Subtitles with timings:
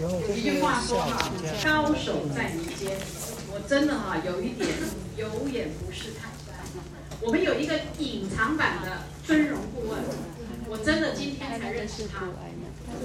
[0.00, 1.32] 有一句话说哈，
[1.64, 2.96] 高手在民间。
[3.50, 4.68] 我真的哈有一点
[5.16, 6.54] 有眼不识泰山。
[7.20, 9.98] 我们有一个隐藏版的尊荣顾问，
[10.68, 12.28] 我真的今天才认识他，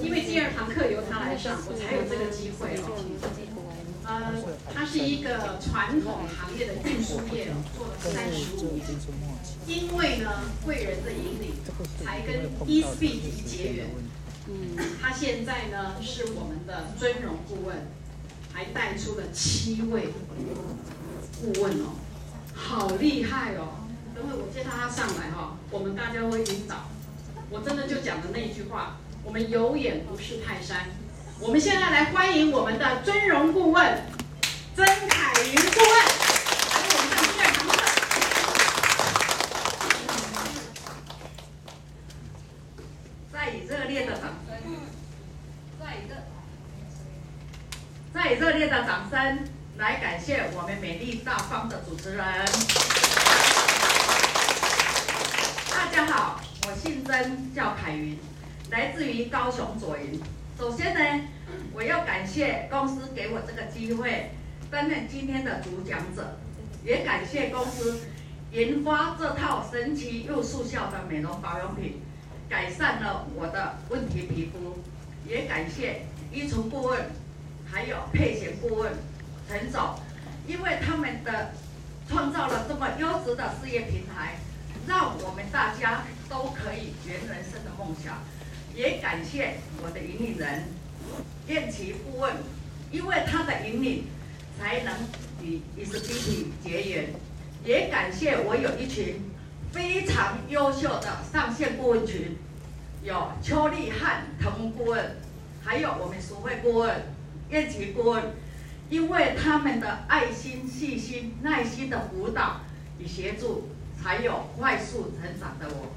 [0.00, 2.94] 因为第二堂课由他来上，我才有这个机会哦。
[4.06, 4.32] 呃，
[4.72, 8.86] 他是一个传统行业的运输业，做了三十五年。
[9.66, 10.30] 因为呢，
[10.64, 11.54] 贵人的引领，
[12.04, 13.86] 才跟 EasyBT 结缘。
[14.52, 17.86] 嗯他现在呢是我们的尊荣顾问，
[18.52, 20.08] 还带出了七位
[21.40, 21.94] 顾问哦，
[22.52, 23.86] 好厉害哦！
[24.12, 26.88] 等会我介绍他上来哈，我们大家会晕倒。
[27.48, 30.88] 我真的就讲的那一句话，我们有眼不识泰山。
[31.38, 34.02] 我们现在来欢迎我们的尊荣顾问
[34.74, 36.20] 曾凯云顾问。
[48.12, 49.38] 再以热烈的掌声
[49.76, 52.24] 来感谢我们美丽大方的主持人。
[55.68, 58.18] 大家好，我姓曾，叫凯云，
[58.70, 60.18] 来自于高雄左营。
[60.58, 61.24] 首先呢，
[61.74, 64.30] 我要感谢公司给我这个机会
[64.70, 66.38] 担任今天的主讲者，
[66.82, 68.00] 也感谢公司
[68.52, 72.00] 研发这套神奇又速效的美容保养品，
[72.48, 74.78] 改善了我的问题皮肤。
[75.28, 77.19] 也感谢依纯顾问。
[77.70, 78.92] 还有配型顾问
[79.48, 79.98] 陈总，
[80.46, 81.52] 因为他们的
[82.08, 84.38] 创造了这么优质的事业平台，
[84.86, 88.18] 让我们大家都可以圆人生的梦想。
[88.74, 90.64] 也感谢我的引领人
[91.48, 92.34] 燕琪顾问，
[92.90, 94.04] 因为他的引领，
[94.58, 94.94] 才能
[95.42, 97.10] 与 EasyBeauty 结缘。
[97.64, 99.20] 也感谢我有一群
[99.72, 102.36] 非常优秀的上线顾问群，
[103.02, 105.16] 有邱丽汉腾顾问，
[105.62, 107.02] 还有我们淑慧顾问。
[107.50, 108.22] 燕琪顾问，
[108.88, 112.60] 因为他们的爱心、细心、耐心的辅导
[112.98, 113.68] 与协助，
[114.00, 115.94] 才有快速成长的我。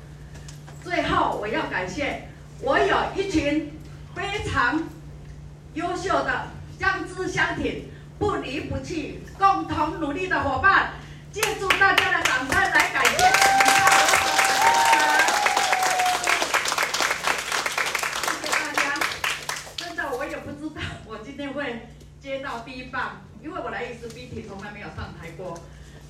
[0.83, 2.27] 最后，我要感谢
[2.59, 3.71] 我有一群
[4.15, 4.83] 非常
[5.73, 6.47] 优秀的
[6.79, 7.89] 相知相挺、
[8.19, 10.93] 不离不弃、共同努力的伙伴。
[11.31, 13.42] 借助大家的掌声来感谢。
[22.21, 25.59] 接到第一棒，因为我来 EasyBeauty 从来没有上台过。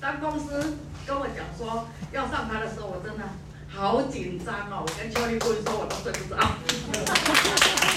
[0.00, 0.76] 当公司
[1.06, 3.24] 跟我讲说要上台的时候，我真的
[3.68, 4.84] 好紧张哦。
[4.86, 6.36] 我跟邱丽顾问说，我都睡不着。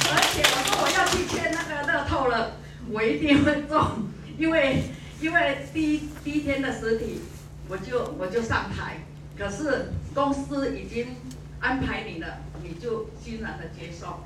[0.10, 2.58] 而且我说我要去签那个乐透了，
[2.90, 4.08] 我一定会中，
[4.38, 4.84] 因为
[5.20, 7.22] 因为第一第一天的实体，
[7.68, 8.98] 我就我就上台。
[9.38, 11.16] 可是公司已经
[11.60, 14.24] 安排你了，你就欣然的接受。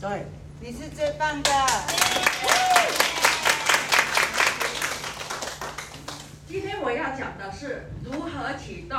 [0.00, 0.26] 对，
[0.60, 1.50] 你是最棒的。
[6.48, 8.98] 今天我要讲的是如何启动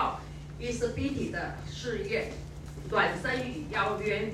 [0.57, 2.31] EasyBeauty 的事业，
[2.89, 4.31] 暖身与邀约，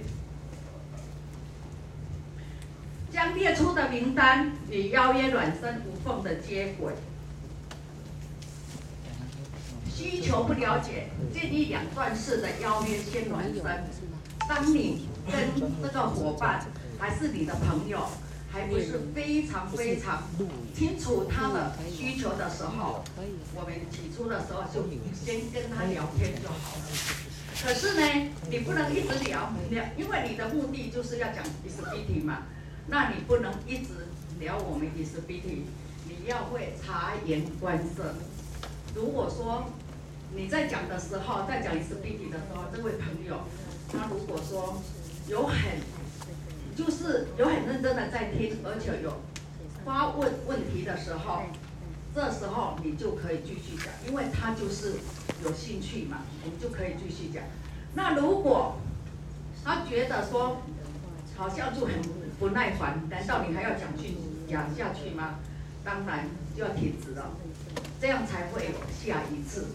[3.12, 6.94] 将列出的名单与邀约暖身无缝的接轨。
[9.90, 13.84] 需求不了解，建议两段式的邀约先暖身。
[14.48, 16.64] 当你跟这个伙伴
[16.98, 18.08] 还是你的朋友，
[18.52, 20.24] 还不是非常非常
[20.74, 23.04] 清楚他的需求的时候，
[23.54, 26.84] 我们起初的时候就先跟他聊天就好了。
[27.64, 32.44] 可是呢，你不能一直聊聊，因为你的目的就是要讲 EasyBeauty 嘛，
[32.88, 34.08] 那你不能一直
[34.40, 35.64] 聊我们 EasyBeauty，
[36.08, 38.16] 你要会察言观色。
[38.94, 39.72] 如果说
[40.36, 43.42] 你在讲的时候，在讲 EasyBeauty 的时候，这位朋友
[43.92, 44.82] 他如果说
[45.28, 45.58] 有很
[46.76, 49.22] 就是有很认真的在听，而且有
[49.86, 51.44] 发问问题的时候，
[52.14, 54.96] 这时候你就可以继续讲，因为他就是
[55.44, 57.44] 有兴趣嘛，我们就可以继续讲。
[57.94, 58.78] 那如果
[59.64, 60.62] 他觉得说
[61.38, 61.96] 好像就很
[62.38, 64.16] 不耐烦，难道你还要讲去
[64.50, 65.36] 讲下去吗？
[65.84, 67.30] 当然就要停止了，
[68.02, 69.68] 这样才会有下一次。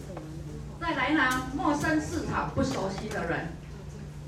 [0.79, 3.47] 再来呢，陌生市场不熟悉的人。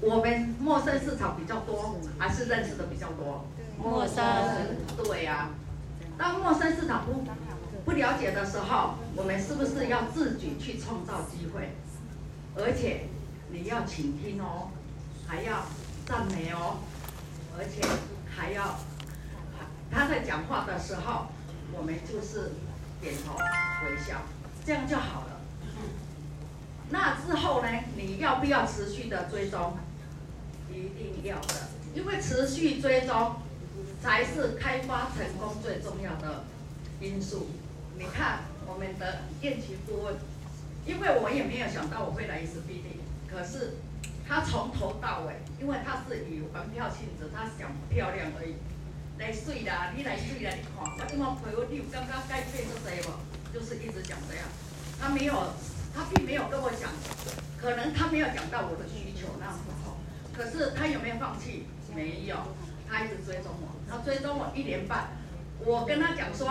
[0.05, 3.45] 我们陌生市场比较多，还是认识的比较多？
[3.77, 4.21] 陌生。
[4.97, 5.49] 对呀、啊。
[6.17, 7.23] 当陌生市场不
[7.85, 11.71] 不了解的时候，我们是不是要自己去创造机会？
[12.55, 13.07] 而且
[13.49, 14.69] 你要倾听哦，
[15.25, 15.65] 还要
[16.05, 16.79] 赞美哦，
[17.57, 17.81] 而且
[18.29, 18.75] 还要
[19.89, 21.27] 他在讲话的时候，
[21.71, 22.51] 我们就是
[23.01, 24.21] 点头微笑，
[24.65, 25.39] 这样就好了。
[26.89, 27.69] 那之后呢？
[27.95, 29.77] 你要不要持续的追踪？
[30.73, 33.35] 一定要的，因为持续追踪
[34.01, 36.43] 才是开发成功最重要的
[36.99, 37.47] 因素。
[37.97, 40.15] 你看我们的燕琪顾问，
[40.85, 42.97] 因为我也没有想到我会来 SBD，
[43.29, 43.77] 可是
[44.27, 48.55] 他从头到尾，因为他是以玩票性质，他想漂亮而已。
[49.19, 53.13] 来睡啦，你来睡啦，你看，我今晚陪我，你刚刚改变是谁不？
[53.53, 54.43] 就是一直讲这样，
[54.99, 55.53] 他没有，
[55.93, 56.89] 他并没有跟我讲，
[57.61, 59.82] 可能他没有讲到我的需求那时候，
[60.35, 61.65] 可是他有没有放弃？
[61.95, 62.35] 没有，
[62.89, 65.09] 他一直追踪我，他追踪我一年半，
[65.63, 66.47] 我跟他讲说，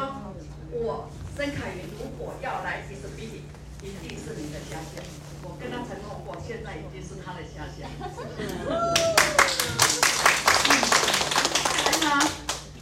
[0.71, 3.43] 我曾凯云如果要来 SBD，
[3.83, 5.03] 一定是你的下线，
[5.43, 7.89] 我跟他承诺过，现在已经是他的下线。
[11.85, 12.31] 再来呢？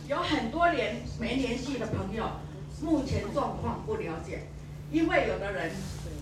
[0.06, 2.28] 有很多年没联系的朋友，
[2.82, 4.48] 目前状况不了解，
[4.90, 5.72] 因为有的人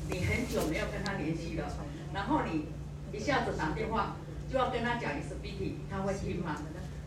[0.09, 1.67] 你很久没有跟他联系了，
[2.15, 2.67] 然后你
[3.13, 4.15] 一下子打电话
[4.50, 6.56] 就要跟他讲 SBT，他会听吗？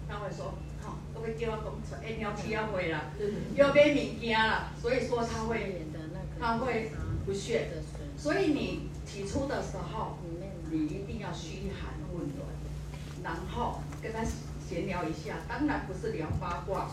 [0.08, 3.12] 他会说，好、哦，都会叫我公车，哎，要七要回了，
[3.56, 5.86] 要买物件了，所以说他会
[6.40, 6.92] 他会
[7.26, 7.70] 不屑，
[8.18, 10.18] 所以你提出的时候，
[10.70, 12.48] 你一定要嘘寒问暖，
[13.24, 14.20] 然后跟他。
[14.72, 16.90] 闲聊一下，当然不是聊八卦，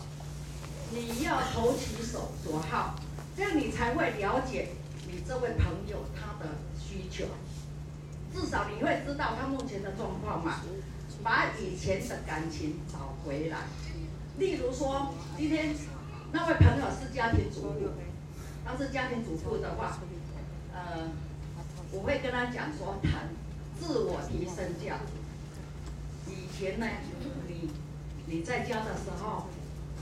[0.91, 2.99] 你要投其所所好，
[3.37, 4.67] 这样你才会了解
[5.07, 7.23] 你这位朋友他的需求，
[8.33, 10.61] 至少你会知道他目前的状况嘛，
[11.23, 13.57] 把以前的感情找回来。
[14.37, 15.75] 例如说，今天
[16.31, 17.89] 那位朋友是家庭主妇，
[18.65, 19.97] 他是家庭主妇的话，
[20.73, 21.09] 呃，
[21.91, 23.29] 我会跟他讲说，谈
[23.79, 26.31] 自我提升价值。
[26.31, 26.85] 以前呢，
[27.47, 27.69] 你
[28.27, 29.47] 你在家的时候，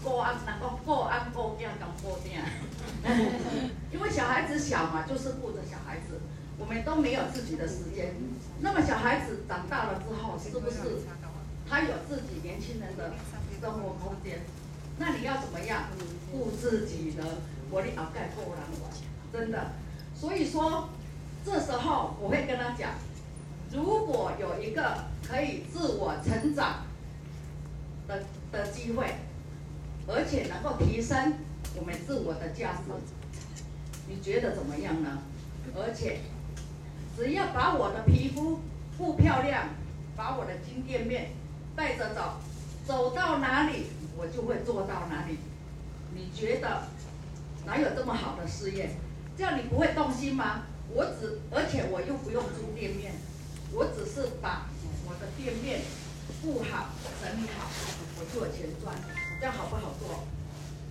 [0.04, 2.46] 过安能够过安过这样当过这样，
[3.92, 6.20] 因为小孩子小嘛，就是顾着小孩子，
[6.58, 8.16] 我们都没有自己的时间。
[8.60, 10.78] 那么小孩子长大了之后，是不是
[11.70, 13.12] 他有自己年轻人的
[13.62, 14.40] 生活空间？
[14.98, 15.84] 那你要怎么样
[16.32, 17.24] 顾自己的？
[17.70, 18.92] 我的脑盖够难玩，
[19.34, 19.72] 真的。
[20.16, 20.88] 所以说，
[21.46, 22.92] 这时候我会跟他讲。
[23.74, 26.86] 如果有一个可以自我成长
[28.08, 28.24] 的
[28.54, 29.16] 的机会，
[30.08, 31.34] 而且能够提升
[31.76, 32.84] 我们自我的价值，
[34.08, 35.22] 你觉得怎么样呢？
[35.76, 36.22] 而且
[37.18, 38.60] 只要把我的皮肤
[38.96, 39.70] 不漂亮，
[40.16, 41.32] 把我的金店面
[41.76, 42.38] 带着走，
[42.86, 45.40] 走到哪里我就会做到哪里。
[46.14, 46.84] 你觉得
[47.66, 48.92] 哪有这么好的事业？
[49.36, 50.62] 这样你不会动心吗？
[50.94, 53.14] 我只而且我又不用租店面。
[53.74, 54.68] 我只是把
[55.06, 55.82] 我的店面
[56.42, 56.90] 布好、
[57.22, 57.68] 整理好，
[58.20, 58.96] 我就有钱赚，
[59.40, 60.24] 这样好不好做？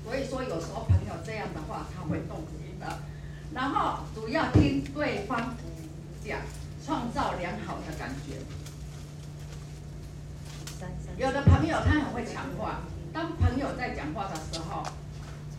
[0.05, 2.99] 所以说，有时候朋友这样的话，他会动心的。
[3.55, 5.56] 然后主要听对方
[6.26, 6.40] 讲，
[6.84, 8.37] 创造良好的感觉。
[11.17, 12.82] 有的朋友他很会讲话，
[13.12, 14.82] 当朋友在讲话的时候，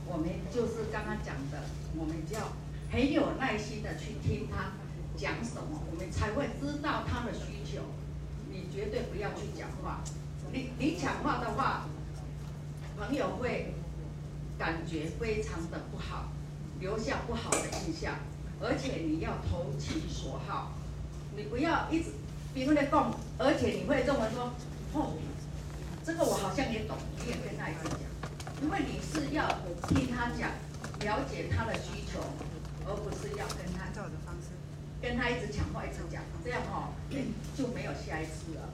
[0.06, 1.64] 我们就是刚刚讲的，
[1.96, 2.52] 我们就要
[2.92, 4.74] 很有耐心的去听他。
[5.18, 7.82] 讲什么，我们才会知道他的需求。
[8.52, 10.02] 你绝对不要去讲话，
[10.52, 11.88] 你你讲话的话，
[12.96, 13.74] 朋友会
[14.60, 16.30] 感觉非常的不好，
[16.80, 18.14] 留下不好的印象。
[18.60, 20.74] 而且你要投其所好，
[21.36, 22.12] 你不要一直
[22.54, 24.52] 别人在讲，而且你会认为说，
[24.94, 25.14] 哦，
[26.04, 28.02] 这个我好像也懂，你也跟他一起讲，
[28.64, 29.48] 因为你是要
[29.88, 30.50] 听他讲，
[31.02, 32.20] 了解他的需求，
[32.86, 34.50] 而不是要跟他照的方式。
[35.00, 36.90] 跟他一直讲话，一直讲，这样哦，
[37.56, 38.74] 就没有下一次了。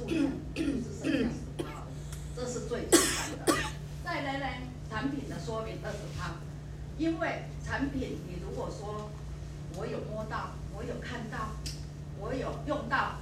[0.00, 1.84] 促成，就是剩下十趴，
[2.34, 3.54] 这是最简单的。
[4.02, 4.46] 再来呢，
[4.88, 6.36] 产品的说明二十趴，
[6.96, 9.10] 因为产品你如果说
[9.76, 11.50] 我有摸到，我有看到。
[12.22, 13.16] 我有用到，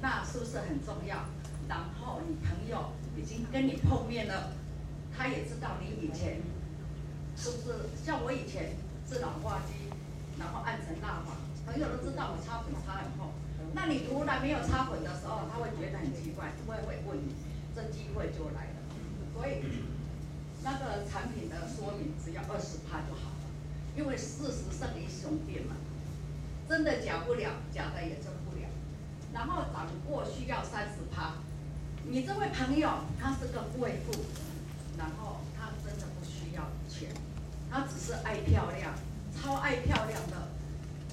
[0.00, 1.28] 那是不是很重要？
[1.68, 4.52] 然后你朋友已经跟你碰面了，
[5.14, 6.40] 他也知道你以前
[7.36, 8.72] 是不是像我以前
[9.06, 9.74] 是老化肌，
[10.38, 13.30] 然后暗沉蜡黄，朋友都知道我擦粉擦很厚。
[13.72, 17.34] 那你突然没有插粉的时候，他会觉得很奇怪，会会问你，
[17.74, 18.82] 这机会就来了。
[19.34, 19.62] 所以
[20.62, 23.46] 那个产品的说明只要二十趴就好了，
[23.96, 25.74] 因为事实胜于雄辩嘛，
[26.68, 28.68] 真的假不了，假的也真不了。
[29.32, 31.34] 然后掌过需要三十趴，
[32.04, 32.88] 你这位朋友
[33.20, 34.12] 他是个贵妇，
[34.96, 37.10] 然后他真的不需要钱，
[37.70, 38.94] 他只是爱漂亮，
[39.34, 40.43] 超爱漂亮的。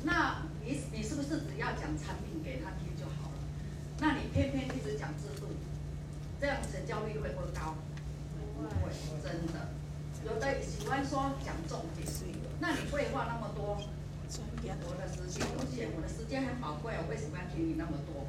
[0.03, 3.38] 那你你是不是只要讲产品给他听就好了？
[4.00, 5.48] 那你偏偏一直讲制度，
[6.39, 7.75] 这样成交率会不会高？
[8.58, 8.91] 不会，
[9.22, 9.70] 真的。
[10.25, 12.08] 有的喜欢说讲重点，
[12.60, 18.25] 那你废话那么多，我的时间有限，我的时间很宝贵，我为什么要听你那么多？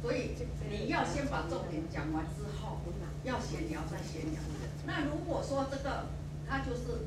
[0.00, 0.34] 所以
[0.70, 2.78] 你要先把重点讲完之后，
[3.24, 4.40] 要闲聊再闲聊。
[4.86, 6.06] 那如果说这个
[6.48, 7.06] 他就是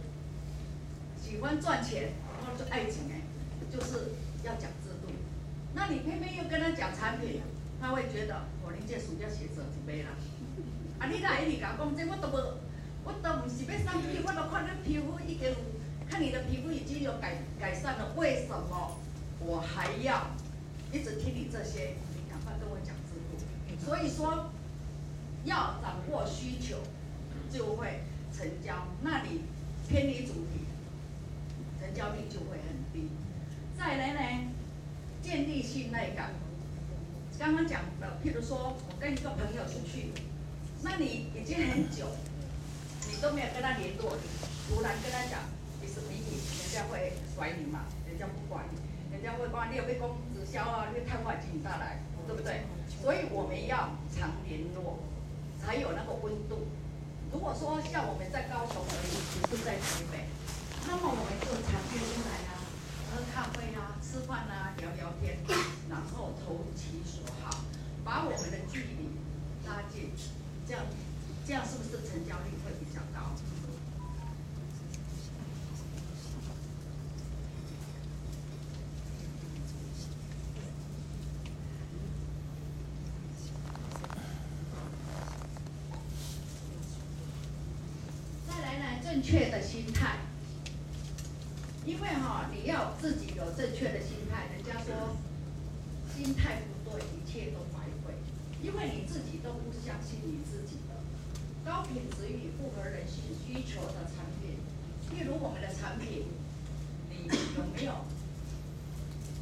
[1.21, 3.21] 喜欢赚钱，然后就爱情哎，
[3.75, 4.11] 就是
[4.43, 5.11] 要讲制度。
[5.73, 7.41] 那你偏偏又跟他讲产品，
[7.81, 10.11] 他会觉得我连这书要写这几杯啦。
[10.97, 12.53] 啊，你来一直讲这我都无，
[13.03, 15.53] 我都不是要上去，我都看你皮肤已经，
[16.09, 18.97] 看你的皮肤已经有改改善了，为什么
[19.41, 20.27] 我还要
[20.93, 21.97] 一直听你这些？
[22.15, 23.85] 你赶快跟我讲制度。
[23.85, 24.51] 所以说，
[25.43, 26.77] 要掌握需求，
[27.51, 28.87] 就会成交。
[29.01, 29.41] 那你
[29.89, 30.63] 偏离主题，
[31.77, 32.64] 成交率就会。
[33.85, 34.19] 再来呢，
[35.21, 36.33] 建立信赖感。
[37.37, 40.09] 刚刚讲的，譬如说我跟一个朋友出去。
[40.81, 42.09] 那你已经很久，
[43.05, 44.17] 你都没有跟他联络，
[44.65, 45.45] 突然跟他讲
[45.83, 47.85] 你是美女，人家会甩你嘛？
[48.09, 48.81] 人家不管你，
[49.13, 50.89] 人家会管你有没有供直销啊？
[50.89, 52.65] 你太坏，请下来，对不对？
[53.03, 54.97] 所以我们要常联络，
[55.61, 56.65] 才有那个温度。
[57.31, 60.25] 如果说像我们在高雄而已，不是在台北，
[60.89, 62.54] 那么我们就常约出来啊，
[63.15, 65.37] 喝咖啡啊，吃饭啊，聊聊天，
[65.89, 67.63] 然后投其所好，
[68.03, 69.09] 把我们的距离
[69.65, 70.11] 拉近。
[70.67, 70.83] 这样，
[71.47, 73.31] 这样是不是成交率会比较高？
[88.45, 90.17] 再来呢，正确的心态，
[92.05, 95.17] 因为哈，你要自己有正确的心态，人家说
[96.13, 98.13] 心态不对，一切都白费，
[98.61, 100.93] 因为你自己都不相信你自己的。
[101.65, 104.61] 高品质与符合人性需求的产品，
[105.17, 106.29] 例如我们的产品，
[107.09, 108.05] 你有没有？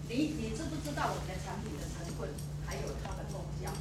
[0.07, 2.29] 你你知不知道我们产品的成分
[2.65, 3.75] 还有它的功效？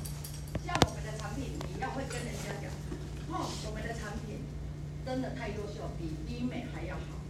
[0.67, 2.67] 像我们的产品，你要会跟人家讲，
[3.31, 4.43] 哦，我们的产品
[5.07, 7.23] 真的太优秀，比医美还要好，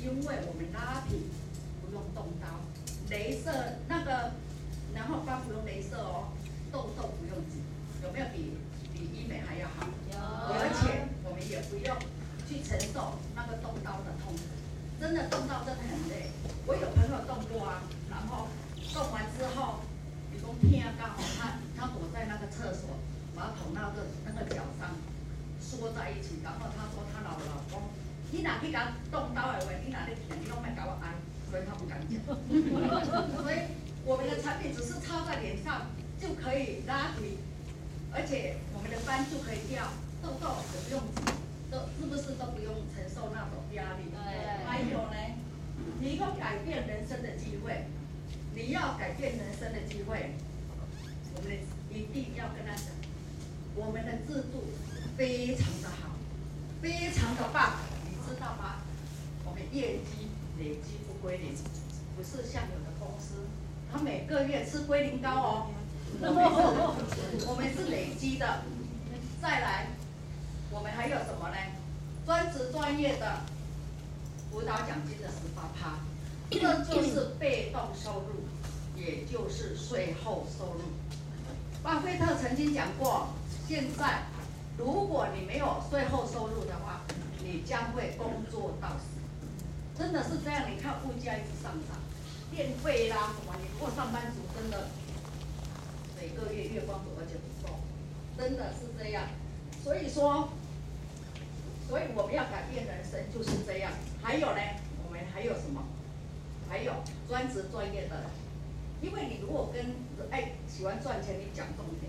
[0.00, 1.28] 因为我们拉皮
[1.80, 2.60] 不用动刀，
[3.08, 4.32] 镭射那个，
[4.94, 6.32] 然后疤不用镭射哦，
[6.72, 7.60] 痘痘不用挤，
[8.02, 8.52] 有没有比
[8.92, 9.88] 比医美还要好？
[10.50, 11.92] 而且我们也不用
[12.48, 14.32] 去承受那个动刀的痛，
[14.98, 16.32] 真的动刀真的很累。
[16.66, 18.48] 我有朋友动过啊，然后
[18.94, 19.84] 动完之后，
[20.32, 22.96] 你说天啊，刚好他他躲在那个厕所
[23.36, 24.96] 马桶那个那个脚上
[25.60, 27.92] 缩在一起，然后他说他老老公，
[28.32, 28.80] 你哪去搞
[29.12, 31.12] 动刀的话，你哪里舔，你都没搞我挨，
[31.52, 32.18] 所以他不敢讲。
[33.44, 33.68] 所以
[34.02, 37.36] 我们的产品只是擦在脸上就可以拉皮，
[38.10, 39.84] 而且我们的斑就可以掉。
[40.20, 41.22] 痘痘也不用挤，
[41.70, 44.10] 都是不是都不用承受那种压力？
[44.10, 44.66] 对。
[44.66, 45.16] 还有呢，
[46.00, 47.86] 提供改变人生的机会。
[48.52, 50.34] 你要改变人生的机会，
[51.36, 51.56] 我们
[51.88, 52.86] 一定要跟他讲，
[53.78, 54.64] 我们的制度
[55.16, 56.10] 非常的好，
[56.82, 58.82] 非常的棒，你知道吗？
[59.44, 61.54] 我们业绩累积不归零，
[62.16, 63.46] 不是像有的公司，
[63.92, 65.66] 他每个月吃归零膏哦。
[66.20, 66.34] 我们
[67.14, 68.62] 是，我们是累积的。
[69.40, 69.86] 再来。
[70.70, 71.56] 我们还有什么呢？
[72.26, 73.40] 专职专业的
[74.50, 75.94] 辅导奖金的十八趴，
[76.50, 78.44] 这就是被动收入，
[78.94, 80.80] 也就是税后收入。
[81.82, 83.28] 巴菲特曾经讲过，
[83.68, 84.22] 现在
[84.78, 87.02] 如果你没有税后收入的话，
[87.44, 89.20] 你将会工作到死。
[89.94, 92.00] 真的是这样，你看物价一直上涨，
[92.50, 94.88] 电费啦什么，你如果上班族真的
[96.18, 97.74] 每个月月光族而且不够，
[98.38, 99.24] 真的是这样。
[99.84, 100.48] 所以说。
[101.88, 103.90] 所以我们要改变人生就是这样。
[104.22, 104.60] 还有呢，
[105.06, 105.82] 我们还有什么？
[106.68, 106.92] 还有
[107.26, 108.24] 专职专业的人，
[109.00, 109.94] 因为你如果跟
[110.30, 112.07] 哎喜欢赚钱，你讲重点。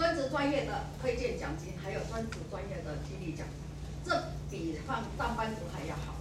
[0.00, 3.46] 专职专业的推荐奖金，还有专职专业的激励奖，
[4.02, 6.14] 这比上上班族还要好。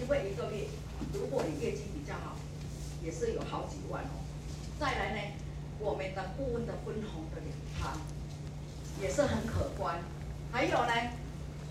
[0.00, 0.64] 因为一个月，
[1.12, 2.36] 如果你业绩比较好，
[3.04, 4.24] 也是有好几万哦。
[4.80, 5.20] 再来呢，
[5.78, 7.98] 我们的顾问的分红的两趴，
[8.98, 9.98] 也是很可观。
[10.50, 10.92] 还有呢。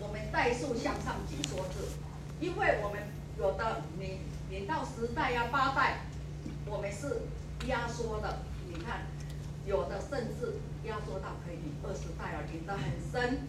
[0.04, 1.86] 我们代数向上紧缩制，
[2.40, 3.04] 因为我们
[3.38, 6.00] 有的你你到十代呀、八代，
[6.66, 7.22] 我们是
[7.68, 8.40] 压缩的。
[8.68, 9.06] 你看，
[9.64, 13.48] 有的甚至压缩到可以领二十代了，领得很深。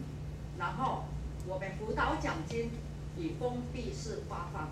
[0.57, 1.05] 然后
[1.47, 2.71] 我们辅导奖金
[3.17, 4.69] 以封闭式发放，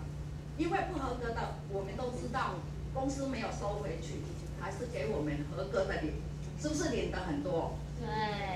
[0.56, 2.54] 因为不合格的我们都知道，
[2.94, 4.22] 公司没有收回去，
[4.60, 6.14] 还是给我们合格的领，
[6.60, 7.74] 是不是领的很多？
[8.00, 8.08] 对。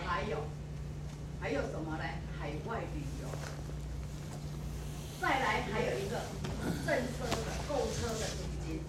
[0.07, 0.45] 还有，
[1.41, 2.05] 还有什么呢？
[2.39, 3.29] 海外旅游。
[5.21, 6.21] 再来还有一个
[6.85, 8.81] 赠车的购车的基金，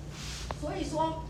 [0.60, 1.24] 所以说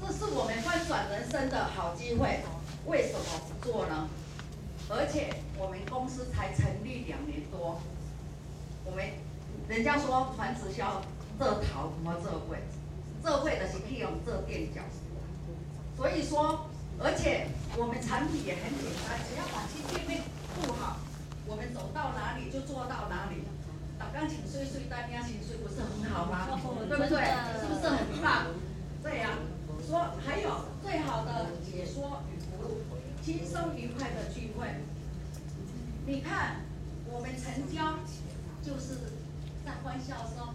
[0.00, 2.40] 这是我们翻转人生的好机会，
[2.86, 4.08] 为什么不做呢？
[4.90, 7.80] 而且我们公司才成立两年多，
[8.84, 9.02] 我们
[9.66, 11.00] 人家说传直销
[11.38, 12.60] 这淘什么这会，
[13.24, 15.00] 这会的是可以用这垫脚石，
[15.96, 16.68] 所以说，
[17.00, 17.48] 而且
[17.78, 20.20] 我们产品也很简单，只要把新店面
[20.60, 20.98] 顾好，
[21.46, 23.48] 我们走到哪里就做到哪里。
[23.98, 26.44] 打钢琴碎碎单压琴碎不是很好吗？
[26.86, 27.24] 对不对？
[27.56, 28.52] 是不是很棒？
[29.02, 29.30] 对呀。
[29.86, 32.22] 说还有最好的解说。
[33.24, 34.68] 轻松愉快的聚会，
[36.04, 36.56] 你看，
[37.10, 38.00] 我们成交
[38.62, 39.00] 就是
[39.64, 40.54] 在欢笑声，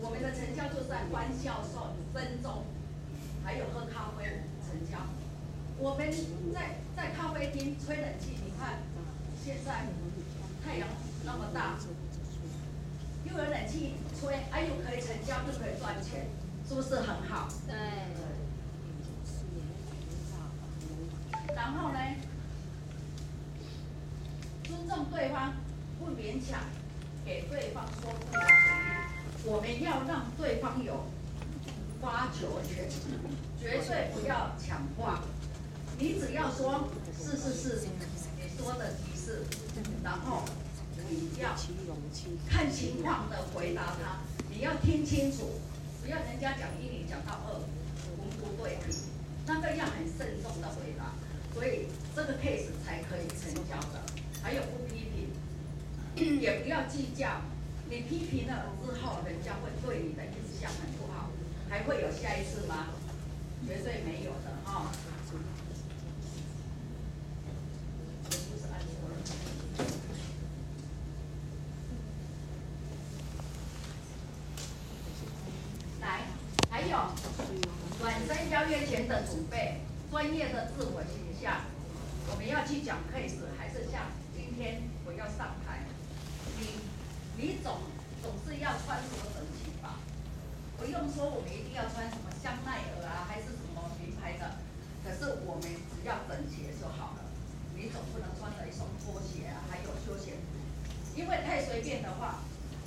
[0.00, 2.64] 我们的成交就在欢笑声分钟，
[3.44, 5.04] 还有喝咖啡成交。
[5.76, 6.10] 我们
[6.54, 8.78] 在在咖啡厅吹冷气，你看，
[9.44, 9.84] 现在
[10.64, 10.88] 太阳
[11.26, 11.76] 那么大，
[13.26, 16.28] 又有冷气吹，哎又可以成交，又可以赚钱，
[16.66, 17.46] 是不是很好？
[17.66, 17.76] 对。
[21.54, 21.98] 然后呢，
[24.64, 25.52] 尊重对方，
[25.98, 26.60] 不勉强，
[27.24, 29.44] 给对方说不的权利。
[29.44, 31.06] 我们要让对方有
[32.00, 32.88] 发球权，
[33.60, 35.22] 绝对不要抢话。
[35.98, 37.86] 你只要说是是是，
[38.36, 39.44] 你说的提示，
[40.04, 40.44] 然后
[41.08, 41.54] 你要
[42.48, 44.18] 看情况的回答他，
[44.50, 45.60] 你要听清楚，
[46.02, 47.54] 不要人家讲一你讲到二，
[48.18, 48.78] 文不对，
[49.46, 51.14] 那个要很慎重的回答。
[51.58, 54.00] 所以这个 case 才可以成交的，
[54.40, 57.42] 还有不批评，也不要计较。
[57.90, 61.30] 你批评了之后，人家会对你的印象很不好，
[61.68, 62.86] 还会有下一次吗？
[63.66, 64.92] 绝对没有的哈。
[76.00, 76.20] 来，
[76.70, 76.96] 还有
[78.00, 81.62] 暖身邀约前的准备，专业的自我形象，
[82.30, 85.84] 我们要去讲 case，还是像今天我要上台，
[86.58, 86.80] 你
[87.36, 87.80] 你总
[88.22, 90.00] 总是要穿着整齐吧？
[90.78, 94.56] 不用说我们一定要穿什么香奈儿啊，还是什么名牌的，
[95.04, 97.28] 可是我们只要整洁就好了。
[97.76, 100.56] 你总不能穿着一双拖鞋啊，还有休闲服，
[101.14, 102.40] 因为太随便的话，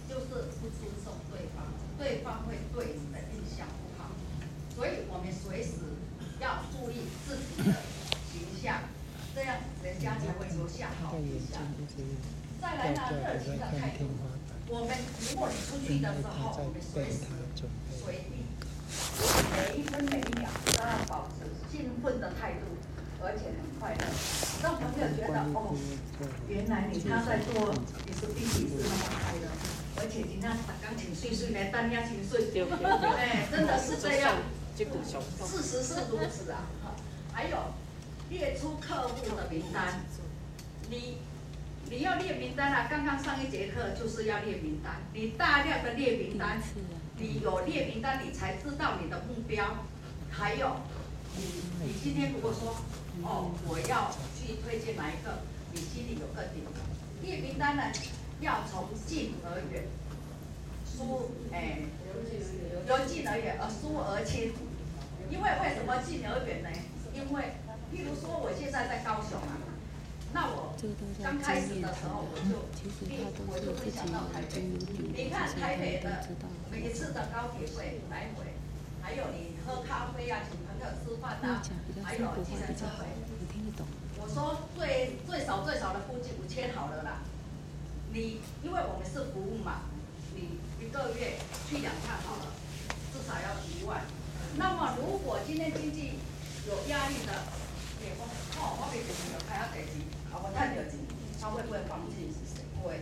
[0.09, 4.09] 就是不尊重对方，对方会对你的印象不好，
[4.75, 5.79] 所以我们随时
[6.41, 7.75] 要注意自己的。
[9.33, 10.45] 这样人家才会
[11.25, 12.01] 留下好印象。
[12.61, 14.05] 再来呢，热情的态度。
[14.67, 17.27] 我们如果你出去的时候，我们随时
[17.91, 18.47] 随地
[19.51, 22.77] 每一分每一秒都要保持兴奋的态度，
[23.19, 24.01] 而且很快乐，
[24.63, 25.75] 让朋友觉得哦，
[26.47, 27.73] 原来你他在做，
[28.05, 29.49] 你是必须是那么快乐，
[29.97, 32.63] 而且今天打钢琴碎碎来，单压琴碎，对，
[33.51, 34.37] 真的是这样，
[34.77, 36.63] 事实是如此啊。
[37.33, 37.57] 还有。
[38.31, 39.99] 列出客户的名单，
[40.91, 41.17] 你
[41.89, 42.87] 你要列名单啊！
[42.89, 46.61] 刚刚上一节课就是要列名单，你大量的列名单，
[47.17, 49.85] 你有列名单，你才知道你的目标。
[50.29, 50.81] 还有，
[51.37, 51.43] 你
[51.81, 52.75] 你今天如果说
[53.23, 55.39] 哦，我要去推荐哪一个，
[55.71, 56.61] 你心里有个底。
[57.23, 57.83] 列名单呢，
[58.41, 59.85] 要从近而远，
[60.85, 61.79] 疏哎，
[62.85, 64.51] 由近而远而疏而亲。
[65.29, 66.69] 因为为什么近而远呢？
[67.13, 67.43] 因为
[67.93, 69.55] 譬如说，我现在在高雄啊，
[70.33, 70.73] 那我
[71.21, 72.55] 刚开始的时候，我就
[73.51, 74.63] 我就会想到台北。
[75.13, 76.27] 你看台北的
[76.71, 78.55] 每一次的高铁会来回，
[79.01, 81.61] 还有你喝咖啡啊，请朋友吃饭啊，
[82.03, 83.11] 还有计程车费。
[84.23, 87.21] 我说最最少最少的估计五千好了啦。
[88.13, 89.83] 你因为我们是服务嘛，
[90.35, 92.45] 你一个月去两趟好了，
[93.11, 94.03] 至少要一万。
[94.55, 96.19] 那么如果今天经济
[96.67, 97.31] 有压力的，
[98.59, 100.05] 哦，我给朋友开下手机，
[100.39, 100.97] 我太着急，
[101.41, 102.31] 他会不会放弃？
[102.75, 103.01] 不会。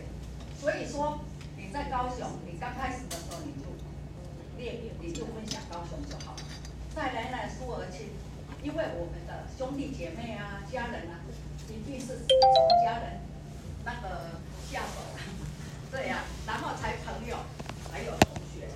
[0.58, 1.20] 所以说
[1.56, 3.68] 你在高雄，你刚开始的时候你就
[4.58, 6.42] 列，你就分享高雄就好了。
[6.94, 8.10] 再来呢，苏而亲，
[8.62, 11.20] 因为我们的兄弟姐妹啊、家人啊，
[11.68, 12.26] 一定是从
[12.84, 13.20] 家人。
[13.84, 14.36] 那个
[14.70, 15.00] 下手，
[15.90, 17.36] 对呀、然后才朋友，
[17.90, 18.68] 还有同学。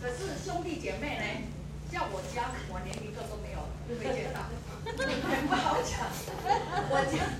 [0.00, 1.24] 可是兄弟姐妹呢？
[1.92, 4.42] 像我家，我连一个都没有，都没见到，
[4.82, 6.08] 很不好讲。
[6.90, 7.30] 我家，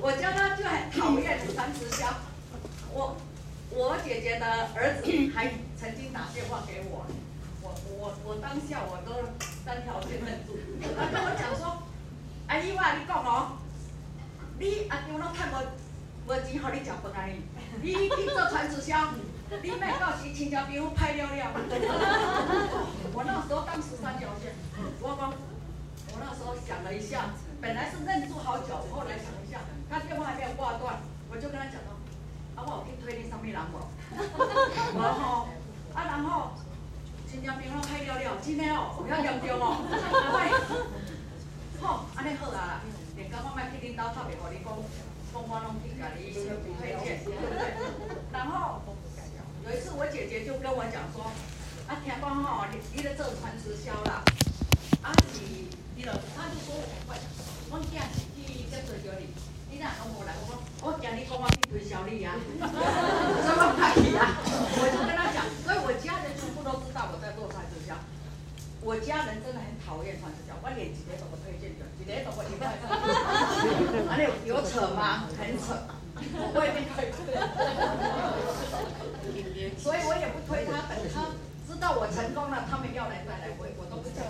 [0.00, 2.08] 我家呢就很讨厌传直销。
[2.92, 3.16] 我，
[3.70, 5.02] 我姐姐的儿子
[5.34, 7.06] 还曾经打电话给我，
[7.62, 9.28] 我我我当下我都
[9.64, 10.56] 三条线愣住。
[10.96, 11.82] 他跟我讲说
[12.46, 13.58] ：“阿姨哇，你讲哦，
[14.58, 15.56] 你阿舅拢看无
[16.26, 17.28] 无钱，互你食饭啊？
[17.82, 19.12] 你去做传直销？”
[19.62, 21.52] 你卖到时亲戚朋友歹了了。
[23.12, 24.54] 我那时候当时三条线，
[25.00, 27.30] 我讲，我那时候想了一下，
[27.64, 29.56] 本来是愣住好久，后来想一下，
[29.88, 31.00] 他电话还没有挂断，
[31.32, 31.96] 我就跟他讲说，
[32.54, 33.80] 啊，我有去推你什么人无？
[35.00, 35.48] 然后，
[35.96, 36.52] 啊，然后
[37.26, 39.80] 亲戚朋友歹了了，真的哦，有遐严重哦。
[41.80, 42.84] 好，安尼好啊，
[43.16, 46.44] 连讲我莫去恁兜，他袂和你讲，讲我拢去甲你推
[47.00, 47.80] 荐，对不对？
[48.30, 48.84] 然后。
[49.64, 51.24] 有一次，我姐姐就跟我讲说
[51.88, 54.20] ：“啊，听讲吼，你你咧做传直销啦，
[55.00, 55.40] 啊是，
[55.96, 56.76] 你了，他就说
[57.08, 57.16] 我，
[57.74, 59.26] 我囝是去接触着你，
[59.66, 60.30] 你无来？
[60.38, 64.38] 我讲，我惊你讲我去推销你啊，所以我不去啊。
[64.78, 67.98] 我就跟他讲，所以我家人全部都知道我在做传直销。
[68.78, 71.82] 我家人真的很讨厌传销，我连几个都不推荐的，
[74.46, 75.26] 有扯吗？
[75.34, 75.74] 很扯，
[76.54, 77.10] 我也没推
[79.82, 81.26] 所以我也不推他，等他
[81.66, 84.22] 知道我成功了，他们要来再来，我我都不讲。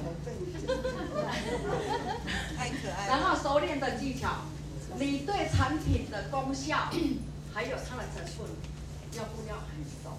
[2.57, 3.09] 太可爱了。
[3.09, 4.47] 然后熟练的技巧，
[4.97, 6.90] 你对产品的功效，
[7.55, 8.51] 还有它的成分，
[9.12, 10.18] 要不要很熟？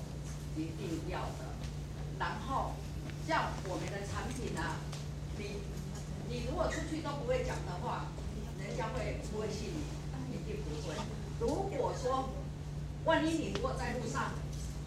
[0.55, 1.43] 一定要的。
[2.17, 2.71] 然后
[3.27, 4.79] 像我们的产品啊，
[5.37, 5.59] 你
[6.29, 8.05] 你如果出去都不会讲的话，
[8.57, 9.83] 人家会不会信你？
[10.31, 10.95] 一定不会。
[11.37, 12.29] 如果说，
[13.03, 14.31] 万一你如果在路上，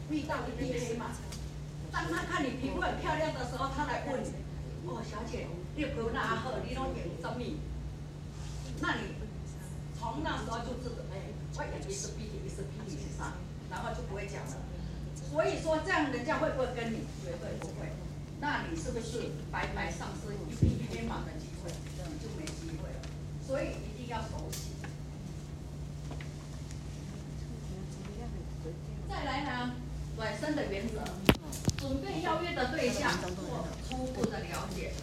[0.08, 1.10] 遇到一匹黑马，
[1.92, 4.32] 当他看你皮肤很漂亮的时候，他来问你
[4.88, 7.44] ：“哦，小姐，你皮肤那好，你拢用什么？”
[8.80, 9.02] 那你
[10.08, 11.20] 从那时候就知道，哎，
[11.54, 13.36] 我眼睛是 B T，是 P T 是啥，
[13.70, 14.56] 然后就不会讲了。
[15.30, 17.04] 所以说，这样人家会不会跟你？
[17.22, 17.92] 绝对不会。
[18.40, 21.70] 那你是不是白白丧失一匹黑马的机会？
[22.08, 23.04] 你就没机会了。
[23.46, 24.72] 所以一定要熟悉。
[29.10, 29.74] 再来呢？
[30.16, 31.04] 暖身的原则，
[31.76, 34.94] 准备邀约的对象做初步的了解。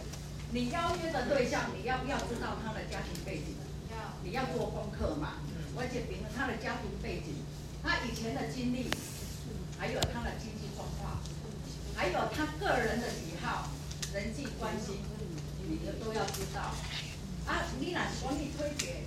[0.50, 3.54] 你邀约的对象，你要不要知道他的家庭背景？
[4.22, 5.34] 你要做功课嘛？
[5.76, 7.36] 而且凭他的家庭背景，
[7.82, 8.88] 他以前的经历，
[9.78, 11.20] 还有他的经济状况，
[11.94, 13.68] 还有他个人的喜好、
[14.14, 15.04] 人际关系，
[15.68, 16.72] 你都都要知道。
[17.46, 19.04] 啊，你若是讲你推荐，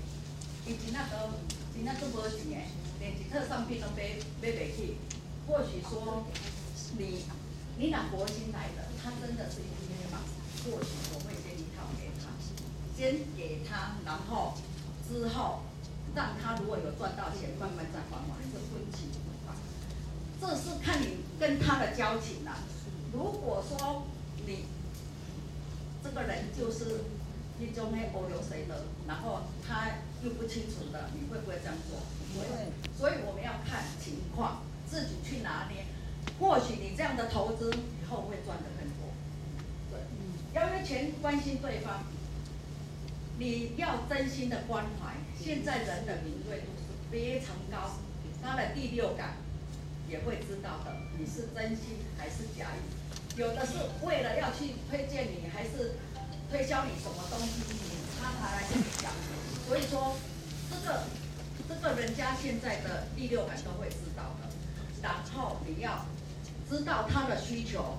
[0.66, 1.34] 以及那个，
[1.74, 4.98] 今仔都无钱诶，连一套商品都买买袂起。
[5.48, 6.28] 或许说
[7.00, 7.26] 你
[7.78, 10.20] 你拿佛心来的，他真的是一匹黑马。
[10.64, 12.30] 或许我会先一套给他，
[12.96, 14.54] 先给他，然后
[15.10, 15.62] 之后
[16.14, 19.58] 让他如果有赚到钱，慢慢再还还，是分期付款。
[20.40, 22.58] 这是看你跟他的交情了、啊。
[23.12, 24.04] 如果说
[24.46, 24.66] 你
[26.04, 27.02] 这个人就是
[27.60, 29.90] 一种黑欧流谁的，然后他
[30.24, 32.00] 又不清楚的，你会不会这样做？
[32.34, 32.46] 不会。
[32.98, 34.62] 所以我们要看情况。
[34.90, 35.86] 自己去拿捏，
[36.40, 39.14] 或许你这样的投资以后会赚得更多。
[39.92, 40.02] 对，
[40.56, 42.06] 要用钱关心对方，
[43.40, 45.16] 你要真心的关怀。
[45.42, 47.96] 现在人的敏锐度是非常高，
[48.44, 49.38] 他的第六感
[50.10, 53.40] 也会知道的，你是真心还是假意。
[53.40, 55.96] 有的是为了要去推荐你，还是
[56.52, 57.80] 推销你什么东西，你
[58.20, 59.10] 他才来跟你讲。
[59.66, 60.18] 所以说，
[60.70, 61.04] 这个
[61.70, 64.50] 这个人家现在的第六感都会知道的。
[65.02, 66.06] 然后你要
[66.70, 67.98] 知道他的需求，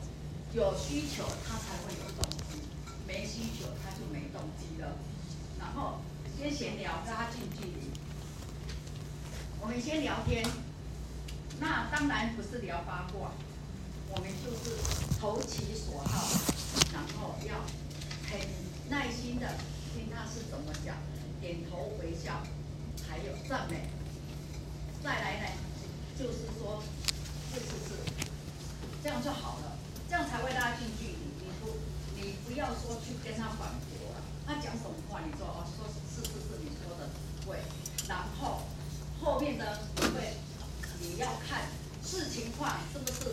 [0.53, 2.61] 有需求他才会有动机，
[3.09, 4.93] 没需求他就没动机了。
[5.73, 6.01] 然后
[6.37, 7.91] 先闲聊，拉近距离。
[9.61, 10.45] 我们先聊天，
[11.61, 13.31] 那当然不是聊八卦，
[14.09, 14.77] 我们就是
[15.21, 16.27] 投其所好，
[16.93, 17.55] 然后要
[18.29, 18.41] 很
[18.89, 19.47] 耐心的
[19.95, 20.97] 听他是怎么讲，
[21.41, 22.43] 点头微笑，
[23.09, 23.89] 还有赞美。
[25.05, 25.47] 再来呢？
[26.19, 26.83] 就是说，
[27.55, 27.95] 是是是，
[29.05, 29.79] 这样就好了，
[30.09, 31.31] 这样才会拉近距离。
[31.39, 31.79] 你不，
[32.17, 33.90] 你不要说去跟他反驳，
[34.51, 37.07] 他讲什么话，你说哦，说是是是你说的
[37.47, 37.63] 对，
[38.11, 38.67] 然后
[39.23, 40.35] 后面呢，因为
[40.99, 41.71] 你要看
[42.03, 43.31] 事情况是不是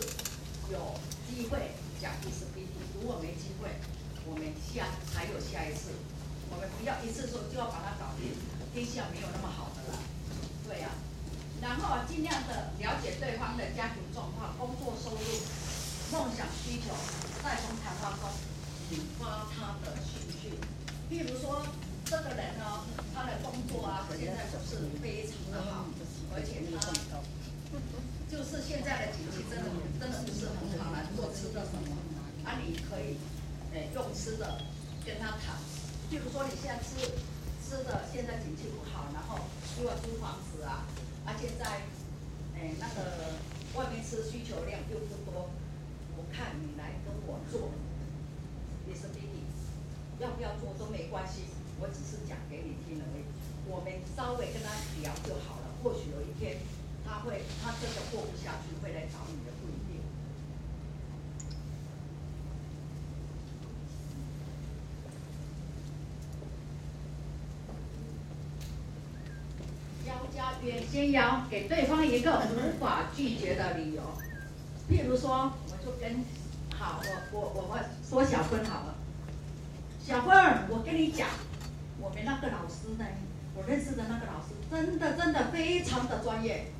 [0.70, 0.94] 有
[1.26, 3.82] 机会讲一次 PT，如果没机会，
[4.30, 5.90] 我们下还有下一次，
[6.54, 8.30] 我们不要一次说就要把它搞定，
[8.70, 9.98] 天下没有那么好的了，
[10.70, 11.02] 对呀、啊。
[11.60, 15.26] 然后尽量的了解对方的家庭状况、工作收入、
[16.14, 16.94] 梦想需求，
[17.42, 18.30] 再从谈话中
[18.94, 20.27] 引发他的需。
[21.08, 21.20] 比。
[21.20, 21.64] 如说，
[22.04, 25.84] 这个人呢，他的工作啊，现在就是非常的好，
[26.34, 26.78] 而且他
[28.30, 29.68] 就是现在的景气真的
[29.98, 31.96] 真的不是很好了，做吃的什么，
[32.44, 33.16] 啊，你可以
[33.72, 34.60] 诶用吃的
[35.04, 35.56] 跟他谈。
[36.10, 36.96] 譬如说你现在吃
[37.64, 39.44] 吃的，现在景气不好，然后
[39.80, 40.84] 又要租房子啊，
[41.26, 41.84] 而且在
[42.56, 43.36] 诶那个
[43.76, 45.50] 外面吃需求量又不多。
[46.16, 47.70] 我看你来跟我做，
[48.88, 49.27] 也是比你
[50.20, 51.44] 要不要做都没关系，
[51.80, 53.22] 我只是讲给你听而已。
[53.70, 54.70] 我们稍微跟他
[55.02, 56.58] 聊就好了，或许有一天
[57.06, 60.00] 他会，他真的过不下去，会来找你的，不一定。
[70.06, 74.02] 邀家约，先邀给对方一个无法拒绝的理由，
[74.90, 75.52] 譬如说。
[75.70, 76.24] 我就跟
[76.76, 77.00] 好，
[77.32, 78.87] 我我我们说小分好，
[80.08, 80.32] 小凤，
[80.70, 81.28] 我跟你讲，
[82.00, 83.04] 我们那个老师呢，
[83.54, 86.72] 我认识的那个老师，真的真的非常的专业，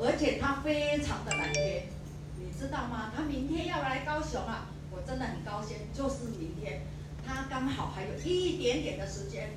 [0.00, 1.86] 而且他非常的难约，
[2.40, 3.12] 你知道吗？
[3.14, 6.82] 他明天要来高雄啊，我真的很高兴，就是明天，
[7.24, 9.50] 他刚好还有一点点的时间，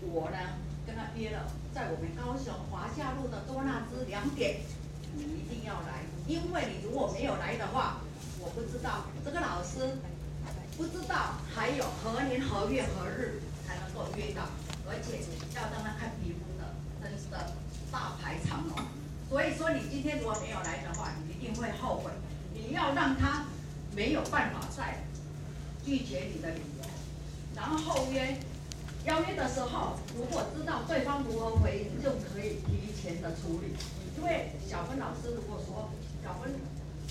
[0.00, 0.38] 我呢
[0.86, 4.60] 跟他约了，在我们高雄华夏路的多纳兹两点，
[5.14, 8.00] 你一定要来，因为你如果没有来的话。
[8.42, 9.98] 我不知道这个老师
[10.80, 14.48] 不知道还有何年何月何日才能够约到，
[14.88, 15.20] 而且
[15.54, 17.52] 要让他看皮肤的，真的
[17.92, 18.74] 大排长龙。
[19.28, 22.10] 所以说你今天如果没有来的话，你一定会后悔。
[22.54, 23.44] 你要让他
[23.94, 25.04] 没有办法再
[25.84, 26.88] 拒绝你的理由。
[27.54, 28.40] 然后后约
[29.04, 33.76] 邀约的时候，如果知道对方如何回应，就可以提前的处理。
[34.16, 35.90] 因为小芬老师如果说
[36.24, 36.54] 小芬。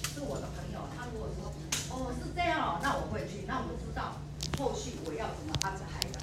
[0.02, 1.52] 是我的朋友，他如果说
[1.92, 4.16] 哦是这样哦，那我会去，那我知道
[4.58, 6.20] 后续我要怎么安排的，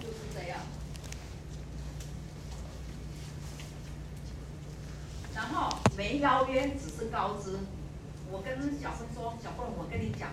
[0.00, 0.60] 就是这样。
[5.34, 7.58] 然后没邀约只是告知，
[8.30, 10.30] 我跟小芬说，小凤我跟你讲，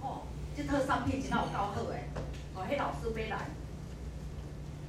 [0.00, 0.22] 哦，
[0.56, 2.08] 这套商品真有够好诶，
[2.54, 3.36] 哦，迄老师没来，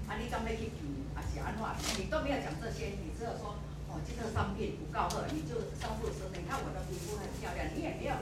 [0.07, 3.55] 啊你刚要去提，啊是安话，你都没有讲这些，你只有说。
[3.89, 8.15] 哦，这个商品不告诉你就商务时，你看我的皮肤很漂亮，你也没有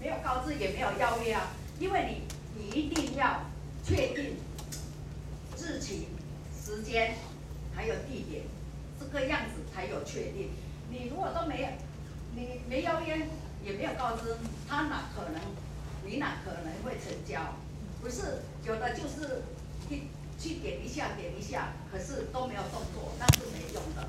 [0.00, 2.22] 没有告知，也没有邀约啊，因为你
[2.56, 3.42] 你一定要
[3.84, 4.36] 确定
[5.58, 6.08] 日期、
[6.58, 7.16] 时间
[7.74, 8.44] 还有地点，
[8.98, 10.50] 这个样子才有确定。
[10.90, 11.68] 你如果都没有，
[12.34, 13.28] 你没邀约
[13.62, 14.36] 也没有告知，
[14.66, 15.40] 他哪可能，
[16.04, 17.54] 你哪可能会成交？
[18.02, 19.42] 不是，有的就是
[19.86, 20.04] 去
[20.38, 24.08] 去点一下点一下，可是都没有动作，那是没用的。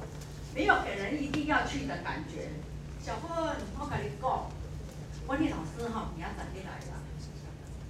[0.53, 2.49] 没有给人一定要去的感觉。
[3.03, 3.29] 小芬，
[3.79, 4.50] 我跟你讲，
[5.31, 6.99] 我的老师哈，明仔载你来啦。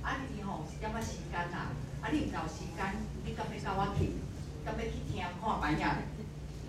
[0.06, 1.74] 啊，你吼是点仔时间啦？
[1.98, 2.86] 啊，你唔有时间，
[3.26, 4.14] 你干要跟我去？
[4.64, 5.98] 干要去听看白呀？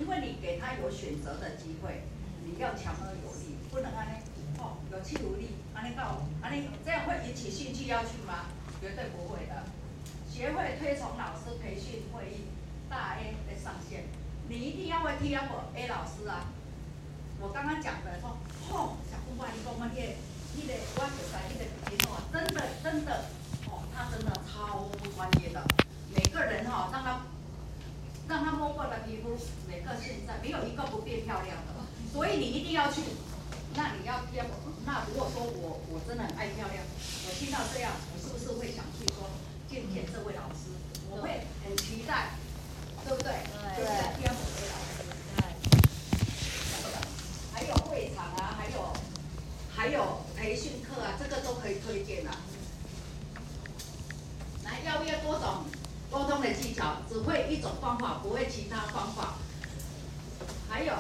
[0.00, 2.08] 因为你给他有选择的机会，
[2.40, 4.24] 你要强而有力，不能安尼
[4.56, 8.48] 哦，有气无力，安尼到，安尼这样会引起兴趣要去吗？
[8.80, 9.68] 绝对不会的。
[10.32, 12.48] 学会推崇老师培训会议，
[12.88, 14.04] 大 A 的上线。
[14.48, 16.48] 你一定要会 T F A 老师啊！
[17.40, 18.38] 我刚刚讲的说，
[18.72, 19.76] 哦，小姑妈，你讲
[20.54, 23.24] 你的我就在你的节目啊，真的真的，
[23.68, 25.62] 哦，他真的超专业的。
[26.14, 27.20] 每个人哈、哦，让他
[28.28, 29.36] 让他摸过的皮肤，
[29.66, 31.72] 每个现在没有一个不变漂亮的，
[32.12, 33.02] 所以你一定要去。
[33.74, 34.48] 那你要 T F，
[34.84, 36.84] 那如果说我我真的很爱漂亮，
[37.26, 39.30] 我听到这样，我是不是会想去说
[39.68, 40.68] 见见这位老师？
[41.10, 42.36] 我会很期待。
[43.04, 43.32] 对不对？
[43.76, 45.02] 就是天府的老师。
[45.34, 45.42] 对。
[47.52, 48.94] 还有会场啊，还有
[49.82, 52.30] 还有培训课啊，这个都可以推荐的。
[54.62, 55.64] 来，要不要多种
[56.08, 59.34] 沟通的技巧，只会一种方法，不会其他方法。
[60.68, 60.94] 还有，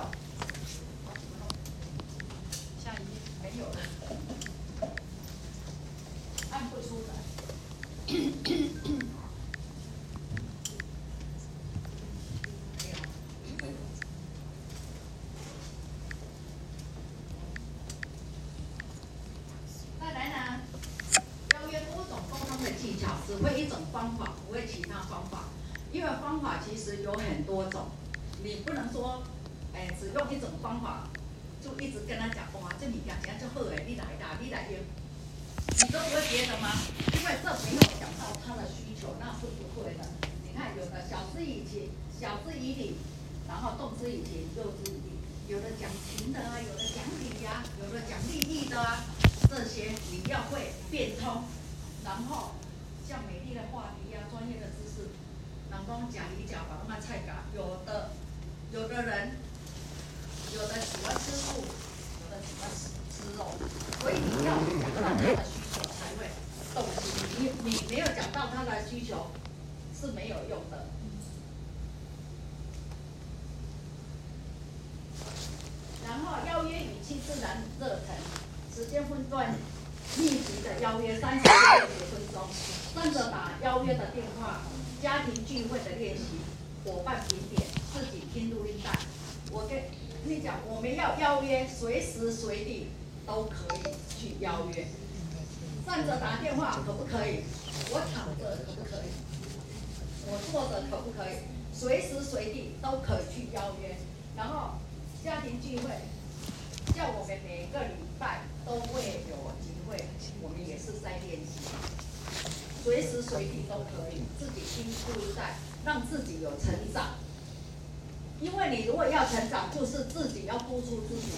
[120.68, 121.32] 自己要督促自己。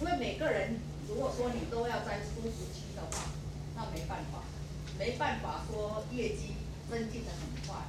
[0.00, 3.30] 因为每个人如果说你都要在初时期的话，
[3.76, 4.42] 那没办法，
[4.98, 6.54] 没办法说业绩
[6.90, 7.82] 增进的很快。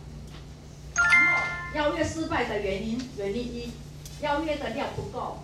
[1.74, 3.72] 然后邀约失败的原因，原因一。
[4.22, 5.40] 邀约的量不够，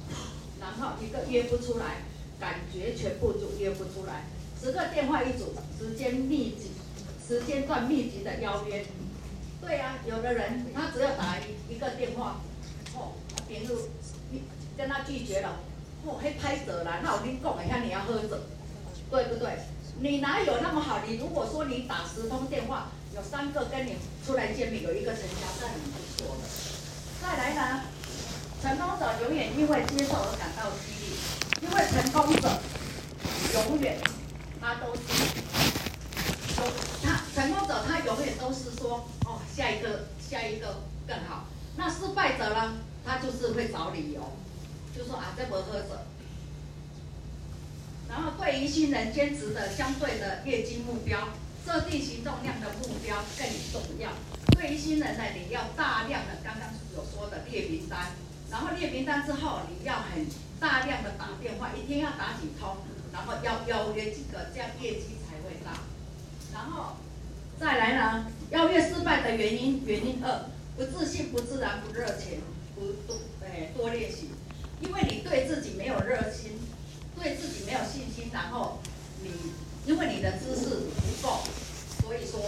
[0.60, 2.04] 然后一个约不出来，
[2.40, 4.26] 感觉全部就约不出来。
[4.62, 6.74] 十个电话一组，时间密集，
[7.28, 8.86] 时间段密集的邀约。
[9.60, 12.40] 对呀、啊，有的人他只要打一一个电话，
[12.94, 13.14] 哦，
[13.48, 13.68] 别人
[14.78, 15.60] 跟他拒绝了，
[16.06, 17.00] 哦，还拍着了。
[17.04, 18.40] 那我跟你讲一下，你要喝着，
[19.10, 19.60] 对不对？
[20.00, 21.00] 你哪有那么好？
[21.08, 26.44] 你如果说你打十通电话，有三个跟你出来见面，有一个成交，那很不错的。
[27.20, 27.82] 再来呢？
[28.62, 31.06] 成功者永远因为接受而感到激励，
[31.62, 32.60] 因为成功者
[33.54, 34.00] 永远
[34.60, 35.02] 他都是，
[37.04, 41.46] 他成功者他永远都是说哦，下一个下一个更好。
[41.76, 44.22] 那失败者呢，他就是会找理由，
[44.98, 45.86] 就说啊，这不合适。
[48.10, 51.30] 然后对于新人坚持的相对的业绩目标，
[51.66, 54.12] 设定行动量的目标更重要。
[54.56, 58.14] 对于新人呢，你要大量的刚刚所说的列名单。
[58.50, 60.26] 然后列名单之后，你要很
[60.58, 62.78] 大量的打电话，一天要打几通，
[63.12, 65.82] 然后要邀约几个，这样业绩才会大。
[66.54, 66.96] 然后
[67.60, 70.46] 再来呢，邀约失败的原因，原因二，
[70.78, 72.40] 不自信、不自然、不热情、
[72.74, 74.30] 不多，哎，多练习，
[74.82, 76.60] 因为你对自己没有热心，
[77.20, 78.80] 对自己没有信心，然后
[79.24, 79.32] 你
[79.86, 81.40] 因为你的知识不够，
[82.02, 82.40] 所以说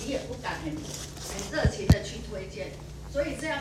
[0.00, 2.72] 你也不敢很很热情的去推荐，
[3.12, 3.60] 所以这样。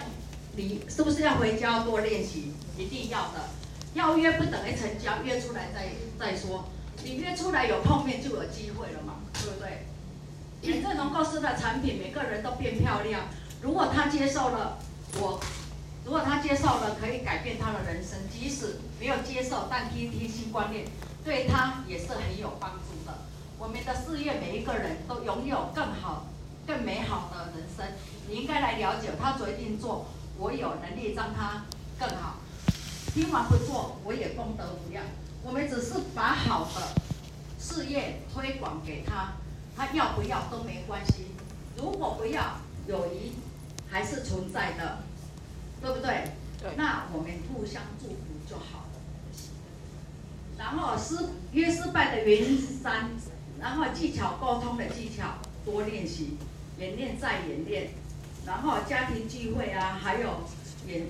[0.59, 2.51] 你是不是要回家多练习？
[2.75, 3.47] 一定要的。
[3.93, 6.67] 邀约不等于成交，约出来再再说。
[7.03, 9.85] 你约出来有碰面就有机会了嘛，对不对？
[10.63, 13.27] 每个农公司的产品，每个人都变漂亮。
[13.61, 14.79] 如果他接受了
[15.19, 15.39] 我，
[16.47, 18.17] 接受了，可以改变他的人生。
[18.31, 20.85] 即使没有接受，但听听新观念，
[21.25, 23.17] 对他也是很有帮助的。
[23.59, 26.27] 我们的事业，每一个人都拥有更好、
[26.65, 27.85] 更美好的人生。
[28.29, 30.05] 你应该来了解，他决定做。
[30.37, 31.65] 我有能力让他
[31.99, 32.37] 更好，
[33.13, 35.03] 听完不做，我也功德无量。
[35.43, 37.01] 我们只是把好的
[37.59, 39.33] 事业推广给他，
[39.75, 41.27] 他要不要都没关系。
[41.75, 42.55] 如果不要，
[42.87, 43.33] 友谊
[43.89, 44.99] 还是存在的，
[45.81, 46.31] 对不对？
[46.61, 46.75] 对。
[46.75, 48.15] 那我们互相祝福
[48.49, 48.87] 就好了。
[50.57, 53.09] 然后失约失败的原因是三，
[53.59, 56.37] 然后技巧沟通的技巧多练习，
[56.79, 57.89] 演练再演练。
[58.45, 60.41] 然后家庭聚会啊，还有
[60.87, 61.05] 演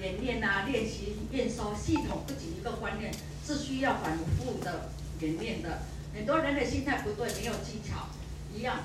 [0.00, 3.12] 演练啊，练习验收系统不仅一个观念，
[3.44, 5.82] 是需要反复的演练的。
[6.14, 8.08] 很多人的心态不对，没有技巧，
[8.54, 8.78] 一样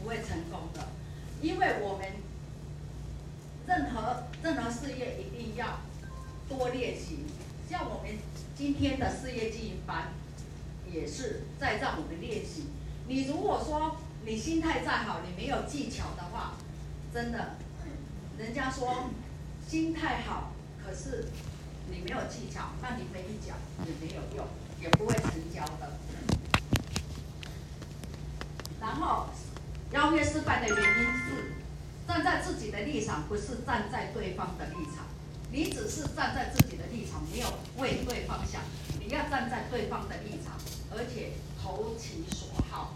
[0.00, 0.88] 不会成功的。
[1.40, 2.06] 因为我们
[3.66, 5.80] 任何任何事业一定要
[6.48, 7.24] 多练习，
[7.68, 8.18] 像我们
[8.56, 10.12] 今天的事业经营班，
[10.90, 12.66] 也是在让我们练习。
[13.06, 16.54] 你如果说你心态再好，你没有技巧的话，
[17.12, 17.56] 真的，
[18.38, 19.10] 人家说
[19.66, 20.52] 心态好，
[20.84, 21.28] 可是
[21.90, 23.56] 你没有技巧，那你没一讲
[23.86, 24.46] 也没有用，
[24.80, 25.98] 也不会成交的。
[28.80, 29.26] 然后
[29.92, 31.52] 邀约失败的原因是
[32.06, 35.12] 站在自己的立场不是站在对方的立场。
[35.52, 37.46] 你只是站在自己的立场没有
[37.76, 38.62] 为对方想
[38.98, 40.54] 你要站在对方的立场
[40.90, 41.32] 而且
[41.62, 42.94] 投其所好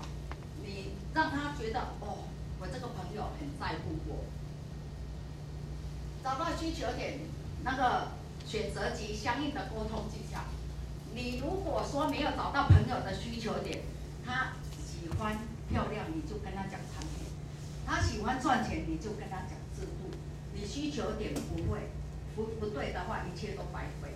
[0.65, 2.25] 你让他觉得哦
[2.59, 4.25] 我这个朋友很在乎我。
[6.25, 7.21] 找到需求点
[7.63, 8.13] 那个
[8.47, 10.41] 选择及相应的沟通技巧。
[11.15, 13.81] 你如果说没有找到朋友的需求点
[14.25, 15.39] 他喜欢
[15.69, 16.81] 漂亮你就跟他讲
[17.87, 20.11] 他喜欢赚钱，你就跟他讲制度。
[20.53, 21.91] 你需求点不会
[22.35, 24.11] 不不对的话，一切都白费。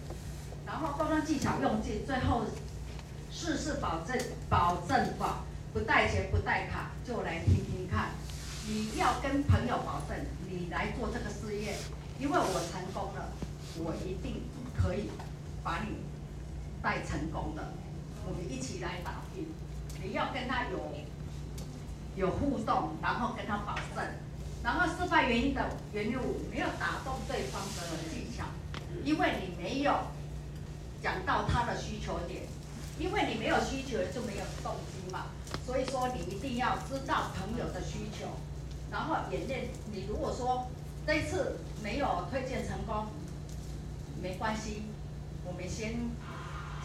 [0.67, 2.45] 然后包装技巧用尽，最后
[3.31, 4.19] 事事保证
[4.49, 8.11] 保证保不带钱不带卡，就来听听看。
[8.67, 10.17] 你要跟朋友保证，
[10.49, 11.77] 你来做这个事业，
[12.19, 13.33] 因为我成功了，
[13.79, 14.43] 我一定
[14.77, 15.11] 可以
[15.63, 15.97] 把你
[16.83, 17.73] 带成功的。
[18.27, 19.47] 我们一起来打拼。
[20.03, 20.95] 你要跟他有
[22.17, 24.05] 有互动，然后跟他保证，
[24.63, 27.83] 然后失败原因的原因五，没有打动对方的
[28.13, 28.45] 技巧，
[29.05, 29.95] 因为你没有
[31.03, 32.43] 讲到他的需求点，
[32.99, 35.27] 因为你没有需求就没有动机嘛，
[35.65, 38.27] 所以说你一定要知道朋友的需求。
[38.91, 40.67] 然后演练，你如果说
[41.07, 43.07] 这次没有推荐成功，
[44.21, 44.83] 没关系，
[45.45, 46.11] 我们先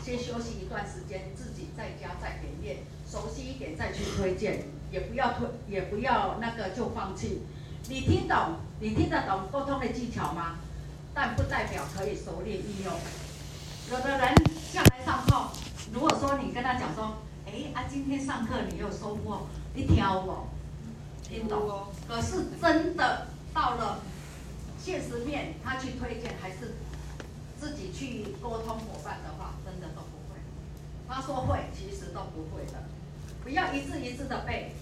[0.04, 2.78] 先休息一段时间，自己在家再演练，
[3.10, 4.66] 熟悉一点再去推荐，
[4.96, 7.42] 也不要推，也不要那个就放弃。
[7.90, 10.56] 你听懂，你听得懂沟通的技巧吗？
[11.14, 12.94] 但不代表可以熟练应用。
[13.92, 14.34] 有的人
[14.72, 15.52] 下来上课，
[15.92, 20.48] 如果说你跟他讲说，哎啊，今天上课你有收获，你挑我。
[21.28, 24.00] 听懂，可是真的到了
[24.82, 26.76] 现实面，他去推荐还是
[27.60, 30.40] 自己去沟通伙伴的话，真的都不会。
[31.10, 32.84] 他说会，其实都不会的。
[33.44, 34.74] 不要一次一次的背，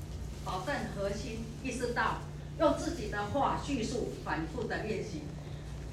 [0.46, 2.20] 保证核心意识到，
[2.60, 5.24] 用自己的话叙述，反复的练习。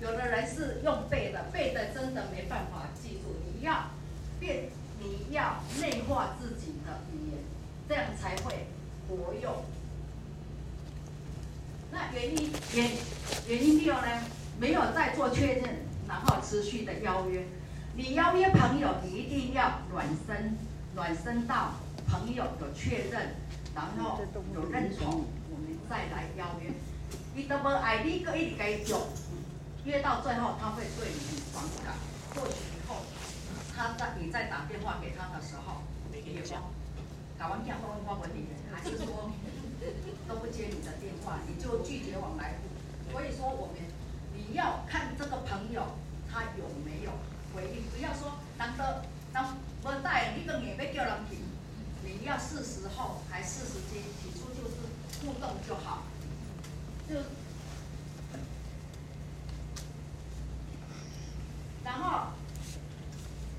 [0.00, 3.36] 有的人是用背的，背的真的没办法记住。
[3.54, 3.90] 你要
[4.38, 7.38] 变，你要内化自己的语言，
[7.88, 8.66] 这样才会
[9.08, 9.64] 活用。
[11.92, 12.90] 那原因原
[13.48, 14.06] 原因六呢？
[14.58, 17.46] 没有再做确认，然后持续的邀约。
[17.96, 20.56] 你邀约朋友，你一定要暖身，
[20.94, 21.72] 暖身到
[22.06, 23.34] 朋友有确认，
[23.74, 24.20] 然后
[24.54, 26.70] 有认同，我们再来邀约。
[27.34, 28.94] 你都不爱你，个一直继续
[29.84, 31.94] 约到最后，他会对你很反感。
[32.34, 32.96] 或许以后
[33.76, 36.62] 他在你再打电话给他的时候，没有讲，
[37.38, 39.30] 打完电话问问你，还是说？
[40.28, 42.54] 都不接你的电话，你就拒绝往来。
[43.10, 43.76] 所以说，我们
[44.36, 45.96] 你要看这个朋友
[46.30, 47.10] 他有没有
[47.54, 49.02] 回应，不要说难得
[49.32, 51.38] 当不带你个免费叫人品，
[52.18, 54.76] 你要是时候还是时机，起初就是
[55.20, 56.04] 互动就好。
[57.08, 57.14] 就
[61.84, 62.32] 然后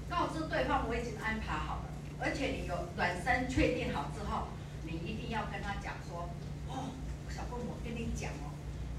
[0.09, 1.85] 告知对方我已经安排好了，
[2.19, 4.47] 而且你有暖身确定好之后。
[4.83, 6.27] 你一定要跟他讲说，
[6.67, 6.91] 哦，
[7.29, 8.51] 小凤，我跟你讲哦，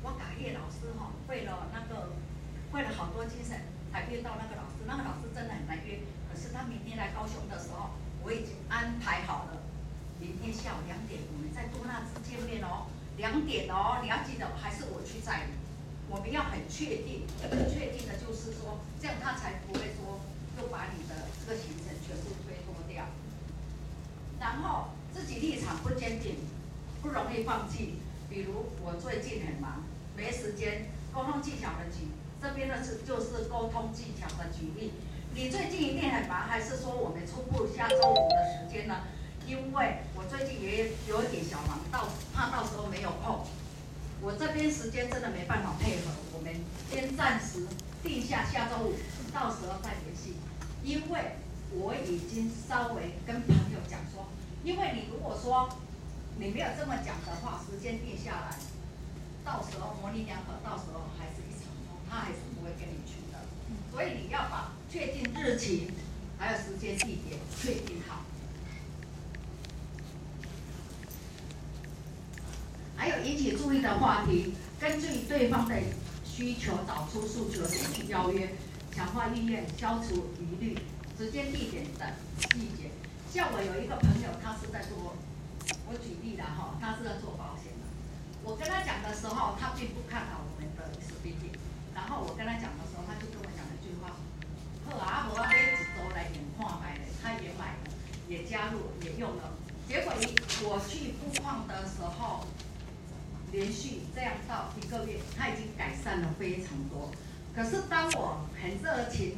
[0.03, 2.15] 我打叶老师哈、哦，费了那个，
[2.73, 3.61] 费了好多精神
[3.93, 6.01] 才约到那个老师，那个老师真的很难约，
[6.31, 9.63] 可是他明天来高雄的时候，我已经安排好了，
[10.19, 15.55] 明天下午两点我们在多纳兹见面哦，两点哦，你要记得还是我去载你，
[16.09, 20.21] 我们要很确定，很确定的就是说，这样他才不会说
[20.61, 23.05] 又把你的这个行程全部推脱掉，
[24.41, 24.89] 然后。
[25.15, 26.37] 自己立场不坚定，
[27.03, 27.97] 不容易放弃。
[28.31, 29.85] 比如我最近很忙，
[30.17, 30.87] 没时间。
[31.13, 32.09] 沟通技巧的举，
[32.41, 34.93] 这边呢是就是沟通技巧的举例。
[35.35, 39.05] 你最近一定很忙，还是说我们初步下周五的时间呢？
[39.47, 43.47] 因为我最近也有一点小忙，到怕到时候没有空。
[44.21, 46.55] 我这边时间真的没办法配合，我们
[46.91, 47.67] 先暂时
[48.03, 48.95] 定下下周五，
[49.33, 50.37] 到时候再联系。
[50.85, 51.37] 因为
[51.73, 54.29] 我已经稍微跟朋友讲说。
[54.63, 55.69] 因为你如果说
[56.37, 58.55] 你没有这么讲的话，时间定下来，
[59.45, 63.43] 到时候模棱两可，到时候还是一场空，他还是不会跟你去的。
[63.91, 65.89] 所以你要把确定日期，
[66.39, 68.27] 还有时间地点确定好。
[72.95, 75.75] 还有引起注意的话题，根据对方的
[76.27, 78.53] 需求找出诉求点去邀约，
[78.95, 80.77] 强化意愿，消除疑虑，
[81.17, 82.07] 时间地点等
[82.53, 82.91] 细节。
[83.33, 85.17] 像我有一个朋友，他是在做，
[85.89, 87.89] 我举例了哈，他是在做保险的。
[88.45, 91.57] 我跟他讲的时候，他并不看好我们的 SBD。
[91.95, 92.73] 然后我跟他讲
[98.33, 99.53] 也加入，也用了。
[99.87, 100.25] 结果一
[100.65, 102.47] 我去布矿的时候，
[103.51, 107.11] 连续这样到一个月，他已经改善了非常多。
[107.55, 109.37] 可是当我很热情、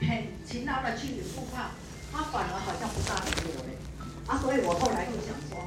[0.00, 1.70] 很勤劳的去布矿。
[2.12, 3.78] 他反而好像不大理我嘞，
[4.26, 5.62] 啊，所以我后来就想说，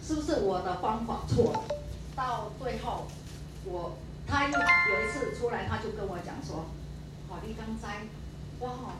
[0.00, 1.64] 是不是我的方法错了？
[2.14, 3.08] 到最后，
[3.64, 6.66] 我他又有一次出来，他就跟我讲说，
[7.28, 8.06] 好，你刚才
[8.60, 8.94] 我好，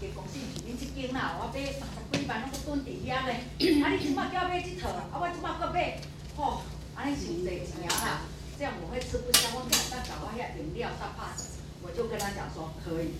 [0.00, 3.42] 别公司里面这间啦，我买三十几摆拢拢蹲伫遐咧，
[3.82, 5.98] 啊你即摆叫买这套，啊我即摆阁买，
[6.36, 6.62] 吼，
[6.94, 8.22] 安尼伤济钱啊，
[8.56, 11.34] 这样我会吃不消，我每当找我遐饮料大把，
[11.82, 13.10] 我就跟他讲说可以，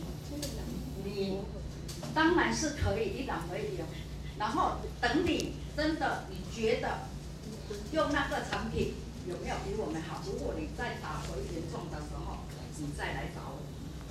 [1.05, 1.39] 你
[2.14, 3.81] 当然是可以，一两可以，
[4.39, 7.09] 然后等你真的你觉得
[7.93, 8.95] 用那个产品
[9.26, 9.57] 有没有？
[9.66, 12.39] 比我们好，如果你再打回原状的时候，
[12.79, 13.57] 你再来找我。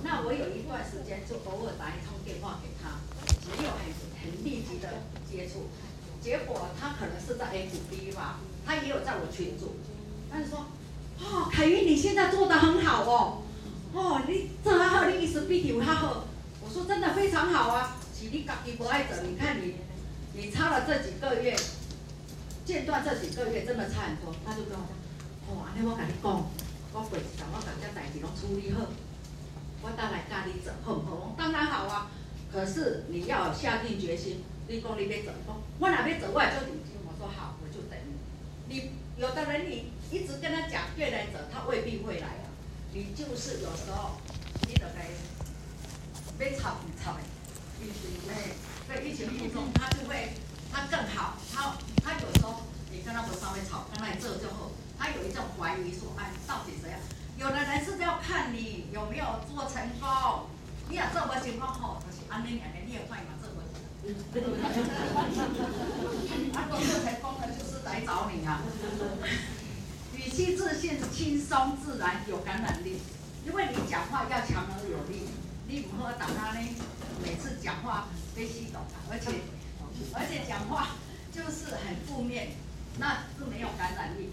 [0.02, 3.02] 那我有一段时间就偶尔打一通电话给他，
[3.50, 3.90] 没有很
[4.22, 5.66] 很立即的接触，
[6.22, 9.74] 结果他可能是在 FB 吧，他也有在我群组，
[10.30, 10.66] 他就说，
[11.18, 13.42] 哦，凯云你现在做得很好哦，
[13.92, 16.24] 哦，你这还好，你意思比你还好，
[16.62, 19.74] 我说真的非常好啊，是你自己不爱走，你看你，
[20.34, 21.56] 你差了这几个月，
[22.64, 26.46] 间断这几个月真的差很多，他就跟我讲，哦，那我跟你讲，
[26.92, 28.86] 我会想我把这代志拢处理好。
[29.82, 31.34] 我当然教你走，好不好？
[31.36, 32.10] 当然好啊。
[32.50, 36.96] 可是你要下定决心，你讲你要走，讲我哪边走，我也就领情。
[37.04, 37.98] 我说好，我就等
[38.68, 38.74] 你。
[38.74, 42.48] 你有的人你一直跟他讲越来走，他未必会来啊。
[42.92, 44.16] 你就是有时候
[44.66, 45.08] 你得该
[46.38, 47.20] 别吵不吵的，
[47.78, 48.56] 必须哎，
[48.88, 50.32] 在疫情当中他就会
[50.72, 56.98] 他更好，他他有时候你跟他不稍微吵，跟他这之后，他有一种怀疑说，哎，到底怎样？
[57.38, 60.46] 有的人是要看你有没有做成功，
[60.88, 63.70] 你要做不成功吼，就是安尼两年你也快嘛做不成，
[64.32, 64.58] 对不对？
[66.52, 68.60] 啊，做成功了就是来找你啊。
[70.16, 72.98] 语气自信、轻松自然、有感染力，
[73.46, 75.28] 因为你讲话要强而有力，
[75.68, 76.68] 你不好打他呢，
[77.22, 79.30] 每次讲话被吸走，而且
[80.12, 80.96] 而且讲话
[81.32, 82.48] 就是很负面，
[82.98, 84.30] 那是没有感染力。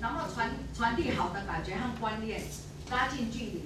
[0.00, 2.42] 然后传传递好的感觉和观念，
[2.90, 3.62] 拉近距离。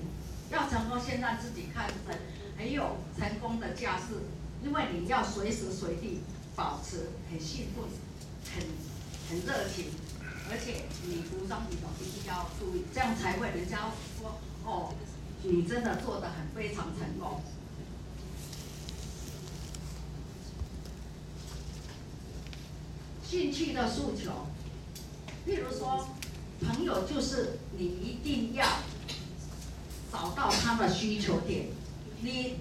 [0.51, 2.14] 要成功，先让自己看成
[2.59, 4.28] 很有成功的架势，
[4.62, 6.20] 因为你要随时随地
[6.55, 7.83] 保持很兴奋、
[8.55, 8.62] 很
[9.30, 9.87] 很热情，
[10.51, 13.78] 而且你服装仪容一定要注意，这样才会人家
[14.20, 14.95] 说哦，
[15.43, 17.41] 你真的做得很非常成功。
[23.24, 24.49] 兴趣的诉求，
[25.47, 26.07] 譬如说。
[26.64, 28.66] 朋友就是你一定要
[30.12, 31.66] 找到他的需求点，
[32.20, 32.58] 你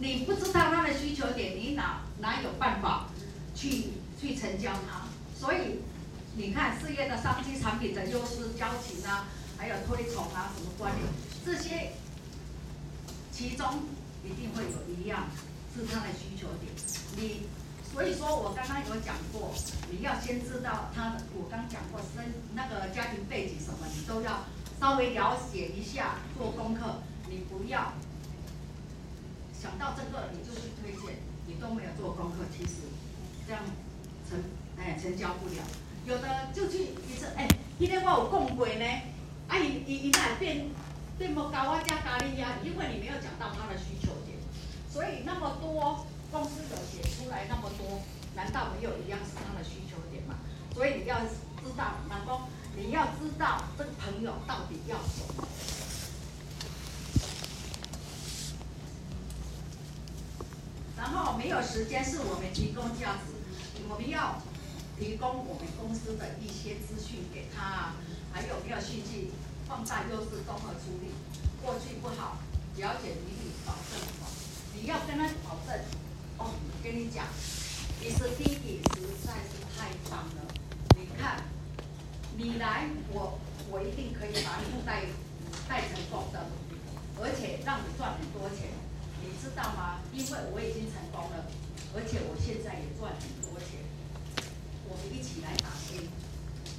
[0.00, 3.08] 你不知道他的需求点，你哪哪有办法
[3.54, 3.84] 去
[4.20, 5.06] 去成交他？
[5.38, 5.80] 所以
[6.36, 11.06] 你看事业的商机、产品的优势、交情啊，还有推崇啊，什么观念，
[11.44, 11.92] 这些
[13.32, 13.84] 其中
[14.24, 15.28] 一定会有一样
[15.74, 16.72] 是他的需求点，
[17.16, 17.46] 你。
[17.96, 19.54] 所以说我刚刚有讲过，
[19.90, 22.22] 你要先知道他，我刚讲过生
[22.52, 24.44] 那个家庭背景什么，你都要
[24.78, 27.00] 稍微了解一下，做功课。
[27.30, 27.94] 你不要
[29.58, 31.16] 想到这个你就去推荐，
[31.46, 32.84] 你都没有做功课，其实
[33.46, 33.62] 这样
[34.28, 34.44] 成
[34.76, 35.64] 哎成交不了。
[36.04, 38.84] 有的就去一次哎，今天我有讲过呢，
[39.48, 40.66] 啊伊伊伊那变
[41.16, 44.36] 变不高啊加咖喱呀，因为你没有讲到他的需求点，
[44.92, 46.04] 所以那么多。
[46.30, 48.02] 公司有写出来那么多，
[48.34, 50.36] 难道没有一样是他的需求点吗？
[50.74, 55.48] 所以你要知道，老公，你要知道这个朋友到底要什么。
[60.96, 63.32] 然后没有时间是我们提供价值，
[63.88, 64.42] 我们要
[64.98, 67.94] 提供我们公司的一些资讯给他，
[68.32, 69.30] 还有没有兴趣
[69.68, 71.12] 放大优势综合处理，
[71.62, 72.38] 过去不好，
[72.76, 74.26] 了解你你保证什么？
[74.74, 75.80] 你要跟他保证。
[76.38, 77.24] 哦，我跟你讲，
[78.00, 80.44] 你是弟弟实在是太棒了。
[80.96, 81.44] 你看，
[82.36, 83.38] 你来，我
[83.70, 85.04] 我一定可以把你带
[85.68, 86.46] 带成功的，
[87.20, 88.68] 而且让你赚很多钱，
[89.24, 90.00] 你知道吗？
[90.12, 91.48] 因为我已经成功了，
[91.96, 93.80] 而且我现在也赚很多钱。
[94.88, 96.08] 我们一起来打拼，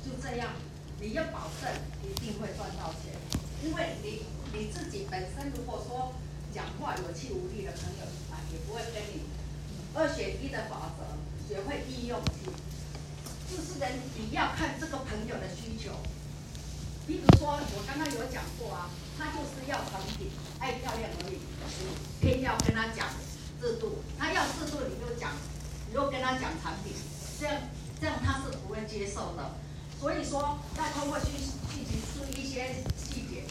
[0.06, 0.54] 就这样，
[1.02, 1.66] 你要保证
[2.06, 3.18] 一定会赚到钱，
[3.66, 4.22] 因为你
[4.54, 6.14] 你自己本身如果说
[6.54, 9.26] 讲话有气无力的朋友啊，也不会跟你。
[9.98, 11.02] 二选一的法则，
[11.50, 12.22] 学会应用。
[13.50, 15.90] 就是人，你要看这个朋友的需求。
[17.08, 20.30] 比如说，我刚刚有讲过啊，他就是要产品，
[20.60, 23.10] 爱漂亮而已，你偏要跟他讲
[23.60, 24.04] 制度。
[24.20, 25.32] 他要制度，你就讲，
[25.88, 26.94] 你就跟他讲产品，
[27.40, 27.58] 这样
[28.00, 29.50] 这样他是不会接受的。
[30.00, 31.26] 所以说，要通过去
[31.74, 33.50] 去提出一些细节，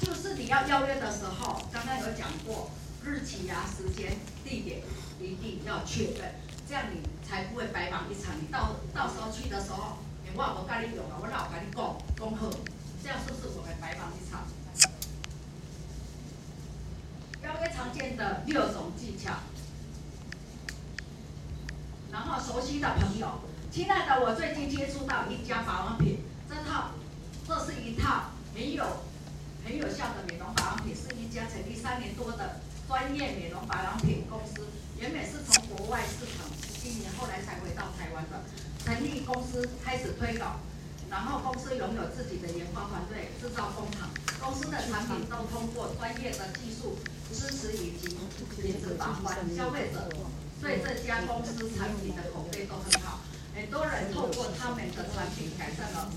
[0.00, 2.70] 就是你要邀约的时候，刚刚有讲过
[3.02, 4.14] 日期啊、时间、
[4.44, 4.82] 地点。
[5.22, 6.34] 一定要确认，
[6.68, 8.34] 这样你才不会白忙一场。
[8.40, 12.50] 你到到时候去的时候，你话我跟你用啊，我老跟你讲恭贺，
[13.02, 14.42] 这样是不是我们白忙一场？
[17.42, 19.34] 邀约常见的六种技巧，
[22.12, 26.92] 然后熟悉的朋友，亲爱的，我最近接触到一家保养品，这套，
[27.46, 28.84] 这是一套很有
[29.64, 34.68] 很有效的美容保养品，是一家成立三年多的专业美容保养品公司，
[35.02, 36.46] 原本是从国外市场
[36.80, 38.38] 经营，后来才回到台湾的，
[38.84, 40.60] 成立公司开始推广。
[41.10, 46.96] 然后公司拥有自己的研发团队、制造工厂，公司的产品都通过专业的技术
[47.34, 48.16] 支持以及
[48.62, 50.08] 品质把关，消费者
[50.62, 53.18] 对这家公司产品的口碑都很好，
[53.56, 56.12] 很多人透过他们的产品改善了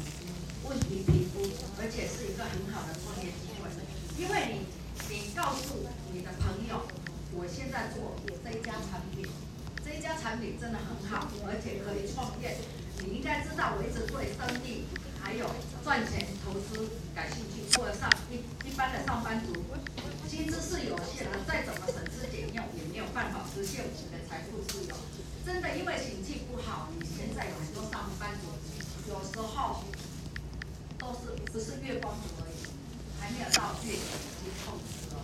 [0.64, 1.42] 问题皮肤，
[1.82, 3.68] 而且是一个很好的创业机会。
[4.16, 4.62] 因为
[5.10, 6.86] 你，你告诉你的朋友，
[7.36, 9.28] 我现在做这一家产品，
[9.84, 12.56] 这一家产品真的很好，而且可以创业。
[13.04, 14.88] 你应该知道，我一直对生意
[15.20, 15.44] 还有
[15.84, 17.68] 赚钱投资感兴趣。
[17.76, 19.52] 或者上一一般的上班族，
[20.30, 24.96] 薪资是有限的，再怎么省吃俭用也没有办法实现我们的财富自由。
[25.46, 28.48] 真的，因为景气不好，你现在有很多上班族，
[29.12, 29.84] 有时候
[30.98, 32.64] 都是不是月光族而已，
[33.20, 35.20] 还没有到月底已经痛死了。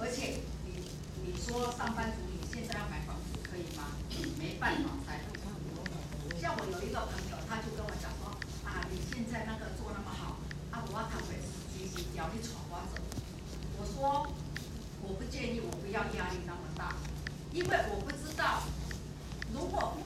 [0.00, 0.42] 而且
[1.46, 3.90] 说上班族你现在要买房子可以吗？
[4.38, 5.20] 没办法，才。
[6.40, 8.34] 像我有一个朋友，他就跟我讲说，
[8.66, 10.38] 啊，你现在那个做那么好，
[10.70, 12.98] 啊，我要开会实习，要你闯关走。
[13.78, 14.26] 我说，
[15.02, 16.94] 我不建议，我不要压力那么大，
[17.52, 18.62] 因为我不知道，
[19.54, 19.98] 如果，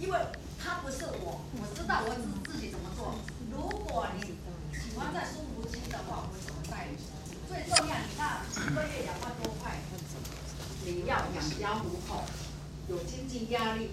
[0.00, 0.18] 因为
[0.58, 3.14] 他不是我，我知道我自自己怎么做。
[3.50, 4.34] 如果你
[4.74, 6.98] 喜欢在舒服期的话，我怎么带你？
[7.46, 9.78] 最重要，你看一个月两万多块，
[10.92, 12.24] 你要养家糊口，
[12.88, 13.90] 有经济压力，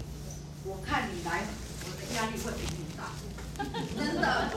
[0.63, 1.43] 我看你来。
[1.87, 3.13] 我的压力会比你大，
[3.95, 4.49] 真的。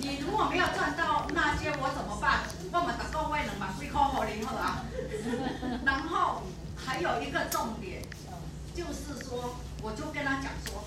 [0.00, 2.42] 你如果没有赚到那些，我怎么办？
[2.72, 4.82] 我们打工位能把税扣好零后啊。
[5.86, 6.42] 然后
[6.74, 8.02] 还有一个重点，
[8.74, 10.82] 就是说，我就跟他讲说，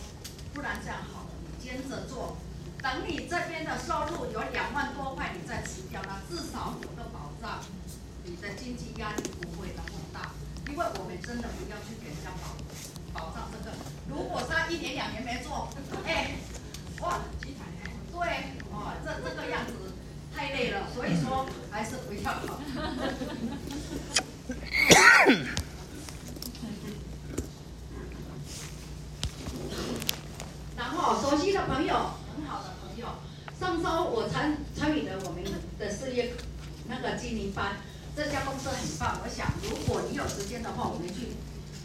[0.53, 2.35] 不然这样好了，你兼着做，
[2.83, 7.63] 等你这边的收入有两万多块，你再辞掉，那至少有个保障，
[8.25, 9.83] 你的经济压力不会大。
[10.69, 12.55] 因为我们真的不要去给人家保
[13.13, 13.75] 保障这个，
[14.07, 15.69] 如果他一年两年没做。
[16.05, 16.35] 哎，
[17.01, 17.19] 哇，
[18.11, 18.19] 对，
[18.71, 19.73] 哦，这这个样子
[20.35, 22.59] 太累了，所以说还是不要好。
[30.77, 31.93] 然后熟悉的朋友，
[32.35, 33.07] 很好的朋友，
[33.59, 35.43] 上周我参参与了我们
[35.77, 36.33] 的事业
[36.87, 37.77] 那个经营班，
[38.15, 41.33] 这家公司很棒，我想如果你有时间的话，我们去，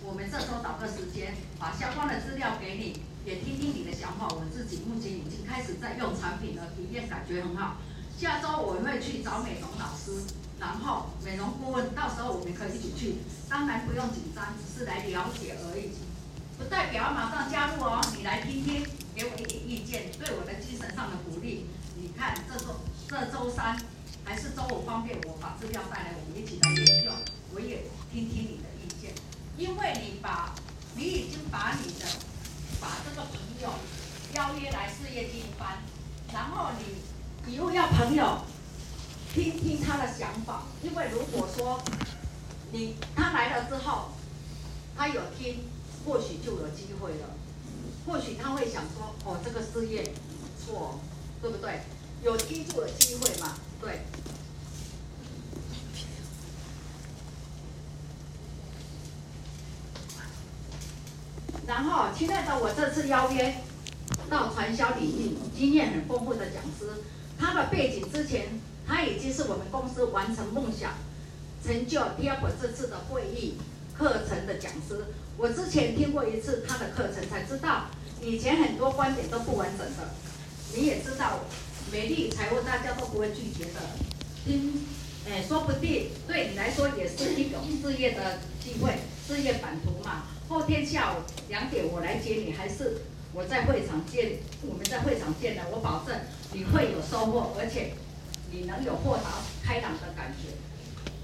[0.02, 3.04] 我们这周找个时间，把相关的资料给你。
[3.24, 7.76] 也听听你的想法，我自己目前已经开始在用产品了，体验感觉很好。
[8.18, 10.26] 下周我会去找美容老师，
[10.58, 13.14] 然后美容顾问，到时候我们可以一起去。
[13.48, 15.94] 当然不用紧张，只是来了解而已，
[16.58, 18.02] 不代表马上加入哦。
[18.16, 21.66] 你来听听，给我一点意见，对我的精神上的鼓励。
[21.94, 23.80] 你看这周这周三
[24.24, 27.12] 还是周五方便，我把资料带来，我们一起来研究。
[27.54, 28.53] 我也听听你，
[29.56, 30.54] 因为你把，
[30.94, 32.06] 你已经把你的。
[32.80, 33.70] 把这个朋友
[34.34, 35.78] 邀约来事业经营班，
[36.34, 38.42] 然后你以后要朋友
[39.32, 41.82] 听听他的想法，因为如果说
[42.72, 44.10] 你他来了之后，
[44.94, 45.64] 他有听，
[46.04, 47.30] 或许就有机会了，
[48.04, 51.00] 或许他会想说，哦，这个事业不错，
[51.40, 51.80] 对不对？
[52.22, 54.00] 有听住的机会嘛，对。
[61.66, 63.54] 然后，亲爱的，我这次邀约
[64.28, 67.02] 到传销领域经验很丰富的讲师，
[67.38, 70.92] 他的背景之前他已经是我们公司完成梦想、
[71.64, 73.54] 成就 TF 这次的会议
[73.96, 75.06] 课程的讲师。
[75.38, 77.86] 我之前听过一次他的课程，才知道
[78.20, 80.10] 以前很多观点都不完整的。
[80.76, 81.40] 你也知道，
[81.90, 83.80] 美丽财务大家都不会拒绝的。
[84.44, 84.84] 听，
[85.26, 90.24] 哎，说不定对你来说也是一种事业的机会，事业版图嘛。
[90.48, 92.98] 后天下午两点我来接你，还是
[93.32, 94.38] 我在会场见？
[94.62, 96.14] 我们在会场见的，我保证
[96.52, 97.92] 你会有收获，而且
[98.50, 100.54] 你能有豁达开朗的感觉。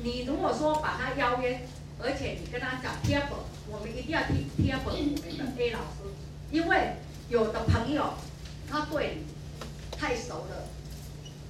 [0.03, 1.61] 你如果说把他邀约，
[1.99, 3.29] 而且你跟他讲 TF，
[3.69, 6.09] 我们一定要听 TF 我们的 A 老师，
[6.51, 6.97] 因为
[7.29, 8.15] 有的朋友
[8.69, 10.65] 他对你太熟了，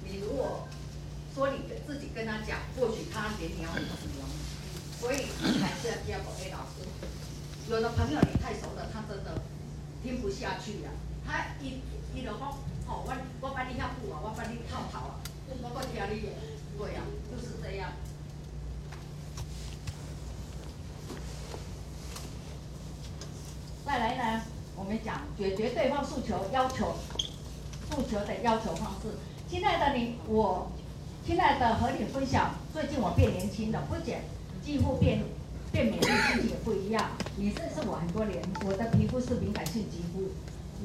[0.03, 0.67] 你如果
[1.33, 3.79] 说你自己跟他讲，或许他连你要死
[4.19, 4.29] 亡，
[4.99, 5.15] 所以
[5.61, 6.70] 还是要 TF A 老师。
[7.69, 9.41] 有的朋友你太熟了，他真的
[10.03, 10.89] 听不下去呀、
[11.25, 11.79] 他一
[12.13, 12.49] 一路讲，
[12.87, 15.15] 哦，我我帮你下步啊，我帮你套套啊，
[15.47, 16.33] 我我听你的，
[16.77, 17.01] 对呀、
[17.31, 17.91] 就是这样。
[23.85, 24.41] 再来呢，
[24.75, 26.95] 我我们讲解决对方诉求要求
[27.87, 29.09] 诉求的要求方式。
[29.47, 30.71] 亲爱的你，我
[31.23, 34.17] 亲爱的和你分享，最近我变年轻了，不仅
[34.63, 35.23] 几乎变
[35.71, 37.11] 变美丽，心也不一样。
[37.37, 40.29] 你认识我很多年，我的皮肤是敏感性肌肤，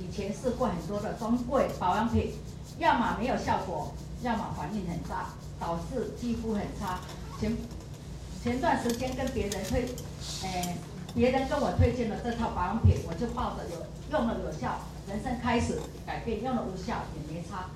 [0.01, 2.35] 以前试过很多的专柜保养品，
[2.79, 7.01] 要么没有效果，要么反应很差，导致肌肤很差。
[7.41, 7.57] 前
[8.43, 9.87] 前段时间跟别人推，
[10.45, 10.77] 哎，
[11.15, 14.79] 别人跟我推荐了这套保养品，我就抱着有用了有效，
[15.09, 17.71] 人生开始改变，用了无效也没差，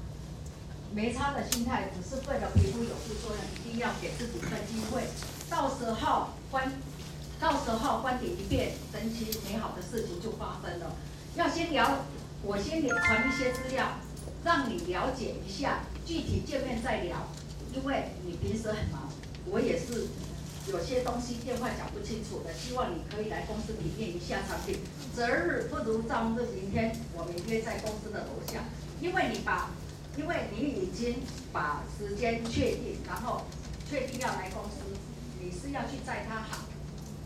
[0.94, 5.02] 没差的心态，只是对了皮肤有副作用，一定要给自己一个机会，
[5.50, 6.72] 到时候观，
[7.40, 10.94] 到时候观点一变，神奇美好的事情就发生了。
[11.34, 12.06] 要先了，
[12.42, 13.98] 我先传一些资料，
[14.44, 17.26] 让你了解一下，具体见面再聊，
[17.74, 19.10] 因为你平时很忙，
[19.46, 20.06] 我也是。
[20.68, 24.76] 有些东西电话讲不清楚的，希望你可以来公司体验一下产品。
[25.16, 28.62] 择日不如撞日，明天我们约在公司的楼下。
[29.00, 29.70] 因为你把，
[30.16, 33.42] 因为你已经把时间确定，然后
[33.88, 34.94] 确定要来公司，
[35.42, 36.66] 你是要去载他好，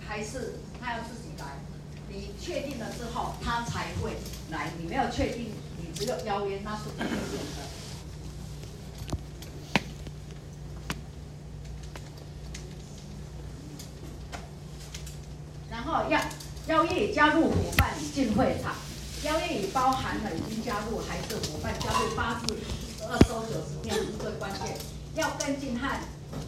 [0.07, 1.59] 还是他要自己来？
[2.09, 4.17] 你确定了之后，他才会
[4.51, 4.71] 来。
[4.79, 7.19] 你没有确定，你只有邀约，那是不可能的。
[15.69, 16.21] 然后要
[16.69, 18.77] 邀约加入伙伴进会场，
[19.25, 22.55] 邀约已包含了已经加入还是伙伴加入八至
[22.97, 24.79] 十二周九十天是最关键。
[25.17, 25.89] 要跟进和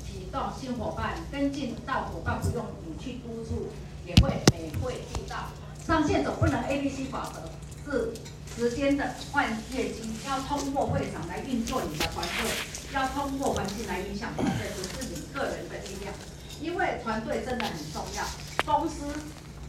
[0.05, 3.69] 启动新伙伴，跟进到伙伴不用你去督促，
[4.07, 5.49] 也会每会遇到。
[5.85, 8.15] 上线总不能 A B C 法则，是
[8.57, 12.51] 时间的换业绩，要通过会场来运作你的团队，
[12.93, 16.13] 要通过环境来影响团队，不是你个人的力量，
[16.61, 18.25] 因为团队真的很重要。
[18.65, 19.07] 公司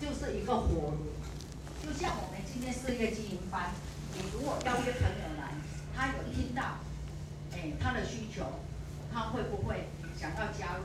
[0.01, 1.07] 就是一个火炉，
[1.85, 3.69] 就像我们今天事业经营班，
[4.15, 5.53] 你如果邀约朋友来，
[5.95, 6.63] 他有听到，
[7.53, 8.43] 哎，他的需求，
[9.13, 9.89] 他会不会
[10.19, 10.83] 想要加入？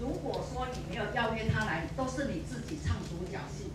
[0.00, 3.70] 如果说你没有邀约他来，都是你自己唱独角戏，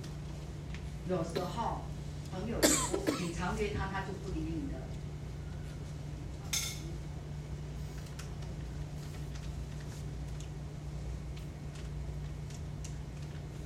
[1.08, 1.82] 有时候
[2.30, 4.80] 朋友你不，你常约他，他就不理你了。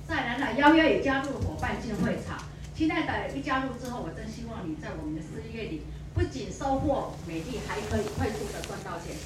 [0.06, 2.38] 再来呢邀约也加入伙伴进会场，
[2.76, 5.82] 亲爱的，一加入之后，我真希望你在我们的事业里
[6.14, 9.16] 不仅收获美丽，还可以快速的赚到钱。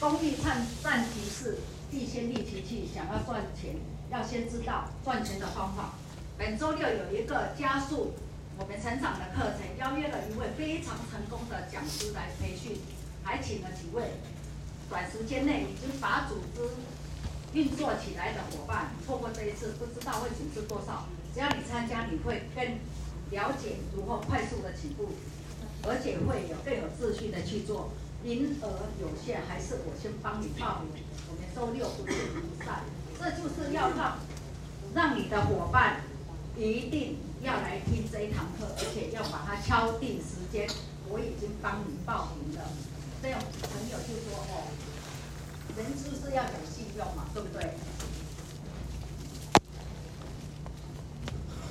[0.00, 1.58] 工欲善善其事，
[1.90, 2.88] 必先利其器。
[2.94, 3.74] 想要赚钱，
[4.10, 5.94] 要先知道赚钱的方法。
[6.38, 8.12] 本周六有一个加速
[8.58, 12.78] 我们成长的课程，邀约了一位非常成功的讲师来培训，
[13.24, 14.04] 还请了几位
[14.88, 16.68] 短时间内已经把组织。
[17.54, 21.06] 运作起来的伙伴，错过这一次不知道会损失多少。
[21.32, 22.62] 只要你参加，你会更
[23.30, 25.08] 了解如何快速的起步，
[25.82, 27.90] 而且会有更有秩序的去做。
[28.22, 31.02] 名额有限，还是我先帮你报名。
[31.30, 32.84] 我们周六不见不散。
[33.18, 34.18] 这就是要让
[34.94, 36.00] 让你的伙伴
[36.56, 40.68] 一定要来听这一堂课，而且要把它敲定时间。
[41.08, 42.64] 我已经帮你报名了。
[43.22, 44.68] 这样朋友就说哦。
[45.76, 47.74] 人就是要有信用嘛，对不对？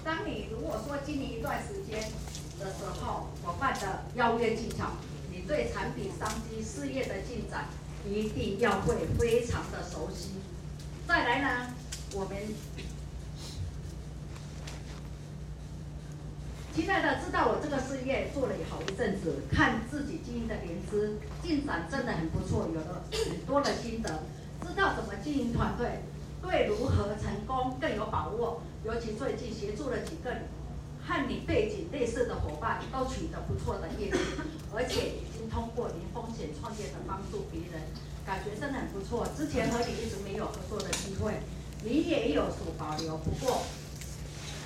[0.01, 1.99] 当你如果说经营一段时间
[2.57, 4.91] 的时候，伙伴的邀约技巧，
[5.47, 7.65] 对产品、商机、事业的进展
[8.05, 10.31] 一定要会非常的熟悉。
[11.07, 11.73] 再来呢，
[12.13, 12.37] 我们。
[16.75, 24.21] 亲爱的，知道我这个事业做了好一阵子，看自己经营的年资进展真的很不错，有了很多的心得，
[24.61, 26.03] 知道怎么经营团队，
[26.39, 28.61] 对如何成功更有把握。
[28.85, 30.29] 尤其最近协助了几个
[31.07, 34.17] 和你背景类似的伙伴，都取得不错的业绩，
[34.75, 37.81] 而且已经通过零风险创业的帮助别人，
[38.25, 39.25] 感觉真的很不错。
[39.37, 41.39] 之前和你一直没有合作的机会，
[41.81, 43.63] 你也有所保留，不过。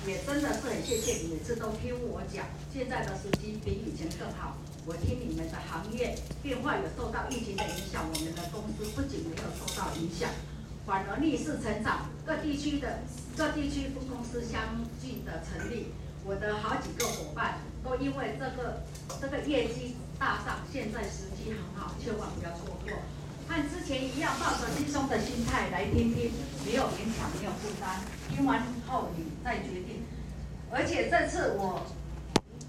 [0.04, 4.56] 也真的是很谢谢你每次都听我讲，现在的时机比以前更好。
[4.84, 10.28] 我听你们的行业变化有受到疫情的影响，我们的公司不仅没有受到影响，
[10.84, 12.10] 反而逆势成长。
[12.26, 12.98] 各地区的
[13.36, 18.82] 各地区分公司相继的成立，我的好几个伙伴都因为这个
[19.20, 22.92] 这个业绩大涨，现在时机很好，千万不要错过。
[23.48, 26.30] 和之前一样，抱着轻松的心态来听听，
[26.64, 28.00] 没有勉强，没有负担。
[28.30, 30.04] 听完后你再决定。
[30.70, 31.84] 而且这次我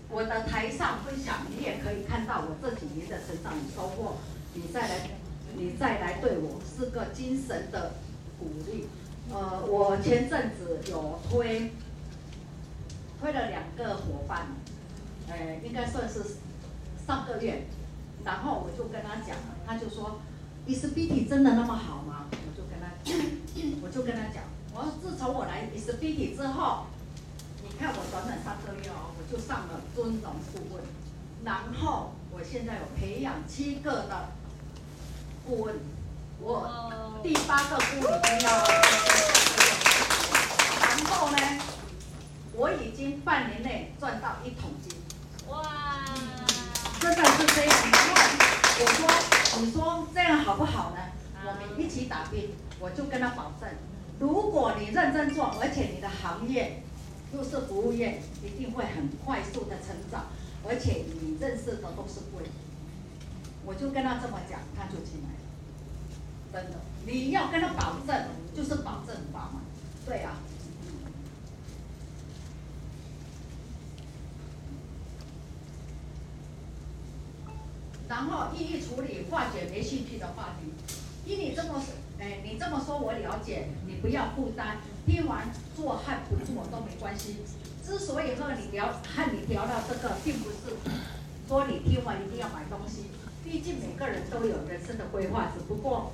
[0.09, 4.17] 我的台上分享，你也可以看到我这几年的成长与收获。
[4.55, 5.09] 你再来，
[5.55, 7.93] 你再来对我是个精神的
[8.39, 8.87] 鼓励。
[9.31, 11.71] 呃，我前阵子有推
[13.23, 14.47] 推了两个伙伴，
[15.29, 16.35] 呃，应该算是
[17.07, 17.65] 上个月，
[18.25, 20.19] 然后我就跟他讲了，他就说
[20.67, 22.25] ，Isbiti 真的那么好吗？
[22.31, 23.15] 我就跟他讲，
[23.81, 24.43] 我就跟他讲，
[24.73, 26.87] 我说自从我来 Isbiti 之后，
[27.63, 30.83] 你看我短短三个月哦，我就上了尊荣顾问，
[31.45, 34.31] 然后我现在有培养七个的
[35.47, 35.75] 顾问，
[36.41, 38.49] 我第八个顾问要，
[40.81, 41.37] 然后呢，
[42.55, 44.93] 我已经半年内赚到一桶金。
[45.49, 46.05] 哇，
[46.99, 47.75] 真的是这样。
[47.91, 48.13] 然后
[48.79, 50.97] 我说，你说这样好不好呢？
[51.45, 53.69] 我们一起打拼，我就跟他保证，
[54.19, 56.83] 如果你认真做，而且你的行业
[57.33, 60.27] 又是服务业，一定会很快速的成长，
[60.67, 62.45] 而且你认识的都是贵。
[63.65, 65.43] 我就跟他这么讲，他就进来了。
[66.53, 69.61] 真的，你要跟他保证，就是保证保嘛。
[70.05, 70.37] 对啊。
[78.07, 80.73] 然后一一处理化解没兴趣的话题。
[81.25, 84.77] 依你这么说，哎，你这么说我了解，你不要负担。
[85.05, 87.37] 听完做和不做都没关系。
[87.85, 90.75] 之所以和你聊，和你聊到这个，并不是
[91.47, 93.05] 说你听完一定要买东西。
[93.43, 96.11] 毕竟每个人都有人生的规划，只不过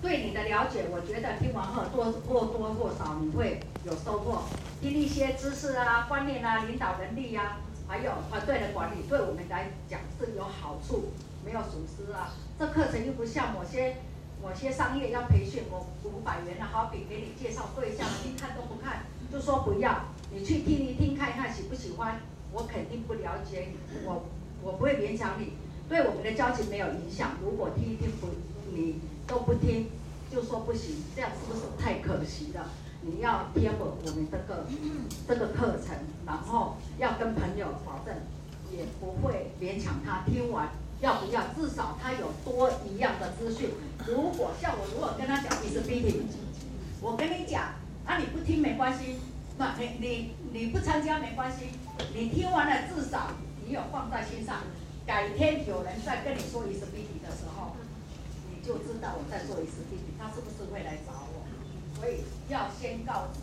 [0.00, 4.44] 对你的了解，我觉得听完后多或多或少你会有收获。
[4.80, 11.12] 听一些知识啊、观念啊、领导能力呀、啊，还有团队的管理，对我们来讲是有好处。
[11.44, 12.34] 没有损失啊！
[12.58, 13.96] 这课程又不像某些
[14.42, 20.04] 某些商业要培训我五百元的，好比给你介绍对象，你看都不看，就说不要。
[20.32, 22.20] 你去听一听，看一看喜不喜欢。
[22.52, 24.26] 我肯定不了解你，我
[24.62, 25.52] 我不会勉强你，
[25.88, 27.32] 对我们的交情没有影响。
[27.42, 28.26] 如果听一听不
[28.74, 29.88] 你都不听，
[30.32, 32.68] 就说不行，这样是不是太可惜了？
[33.02, 34.66] 你要贴合我们这个
[35.28, 38.14] 这个课程，然后要跟朋友保证，
[38.70, 40.68] 也不会勉强他听完。
[41.00, 41.42] 要不要？
[41.56, 43.70] 至少他有多一样的资讯。
[44.06, 46.22] 如果像我，如果跟他讲 Isbiti，
[47.00, 47.74] 我跟你讲，
[48.04, 49.16] 啊你不听没关系，
[49.56, 51.70] 那你你你不参加没关系，
[52.14, 53.32] 你听完了至少
[53.64, 54.62] 你有放在心上。
[55.06, 57.72] 改天有人再跟你说 Isbiti 的时候，
[58.50, 61.46] 你就知道我在做 Isbiti，他是不是会来找我？
[61.98, 63.40] 所以要先告知。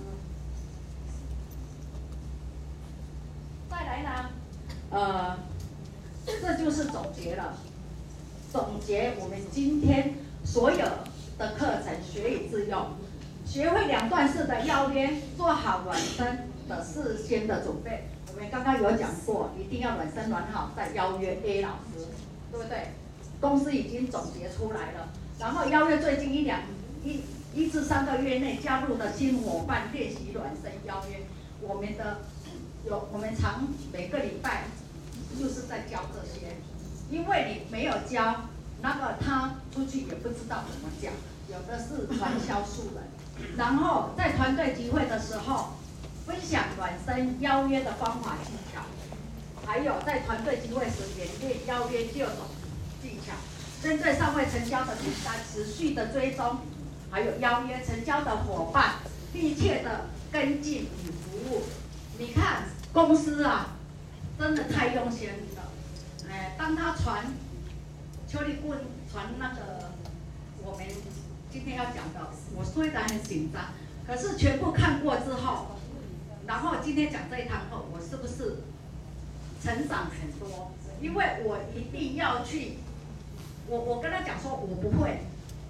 [3.70, 4.30] 再来呢，
[4.91, 5.57] 呃。
[6.41, 7.57] 这就是总结了，
[8.51, 10.86] 总结我们今天所有
[11.38, 12.88] 的课程学以致用，
[13.45, 18.09] 学会两段式的邀约，做好暖身的事先的准备。
[18.34, 22.05] 我们刚刚有讲过，一定要暖身暖好再邀约 A 老师，
[22.51, 22.89] 对不对？
[23.39, 25.09] 公司已经总结出来了，
[25.39, 26.61] 然后邀约最近一两
[27.03, 27.21] 一
[27.53, 31.19] 一至三个月内加入的新伙伴练习暖身邀约，
[31.61, 32.19] 我们的
[32.86, 34.65] 有我们常每个礼拜。
[35.38, 36.57] 就是在教这些，
[37.09, 38.49] 因为你没有教，
[38.81, 41.13] 那个他出去也不知道怎么讲。
[41.49, 43.03] 有的是传销素人，
[43.55, 45.77] 然后在团队集会的时候，
[46.25, 48.81] 分享暖身邀约的方法技巧，
[49.65, 52.38] 还有在团队集会时演练邀约六种
[53.01, 53.33] 技巧，
[53.81, 56.57] 针对尚未成交的订单持续的追踪，
[57.09, 58.95] 还有邀约成交的伙伴
[59.31, 61.63] 密切的跟进与服务。
[62.19, 63.76] 你看公司啊。
[64.39, 65.71] 真的太用心了，
[66.29, 67.25] 哎，当他传
[68.27, 68.79] 邱立棍
[69.11, 69.91] 传那个
[70.63, 70.85] 我们
[71.51, 73.63] 今天要讲的，我虽然很紧张，
[74.05, 75.77] 可是全部看过之后，
[76.45, 78.57] 然后今天讲这一堂课，我是不是
[79.63, 80.71] 成长很多？
[81.01, 82.77] 因为我一定要去，
[83.67, 85.21] 我我跟他讲说，我不会，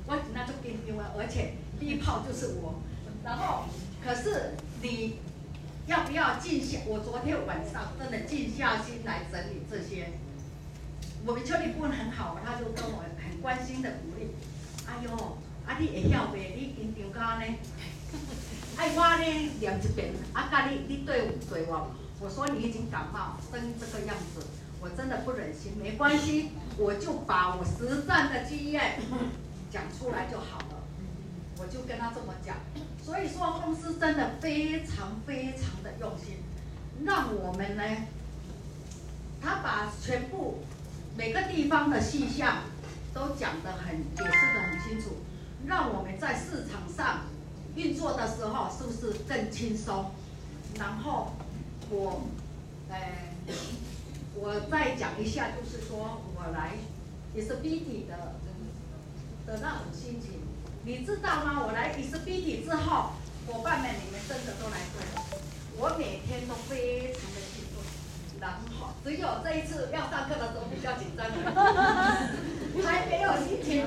[0.08, 2.82] 我那就给你了，而且第一炮就是我，
[3.24, 3.64] 然后
[4.04, 5.20] 可是你。
[5.88, 6.80] 要不要静下？
[6.86, 10.12] 我昨天晚上真的静下心来整理这些。
[11.26, 14.36] 我们邱理顾问很好，他就跟我很关心的鼓励。
[14.86, 15.10] 哎呦，
[15.66, 16.56] 啊你会晓袂？
[16.56, 17.46] 你紧张咖呢？
[18.78, 19.24] 哎我呢
[19.60, 24.46] 念一遍，啊咖你你对对我，我说你已经感冒生这个样子，
[24.82, 25.72] 我真的不忍心。
[25.82, 29.00] 没关系，我就把我实战的经验
[29.72, 30.77] 讲出来就好了。
[31.60, 32.58] 我就跟他这么讲。
[33.04, 36.38] 所以说，公司真的非常非常的用心，
[37.06, 37.84] 让我们呢，
[39.42, 40.60] 他把全部
[41.16, 42.64] 每个地方的细项
[43.14, 45.18] 都讲得很解释得很清楚，
[45.66, 47.22] 让我们在市场上
[47.76, 50.12] 运作的时候是不是更轻松？
[50.78, 51.32] 然后
[51.90, 52.28] 我，
[52.90, 52.98] 呃，
[54.36, 56.74] 我再讲一下，就是说我来
[57.34, 58.36] 也是 BT 的
[59.46, 60.37] 的那种心情。
[60.88, 61.68] 你知道吗？
[61.68, 63.12] 我来 PTB 之后，
[63.46, 65.22] 伙伴们，你们真的都来对了。
[65.76, 67.84] 我每天都非常的兴奋，
[68.40, 71.28] 然后只有这一次要上课的时候比较紧张，
[72.88, 73.86] 还没有心情，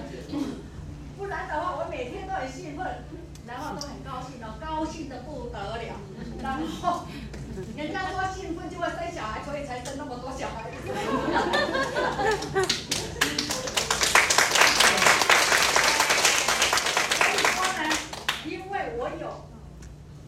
[1.17, 2.87] 不然的话我每天都很兴奋，
[3.47, 5.97] 然后都很高兴哦，高兴的不得了。
[6.43, 7.07] 然后
[7.79, 10.69] 人家说兴奋就会生小孩，所以才生那么多小孩。
[18.99, 19.45] 我有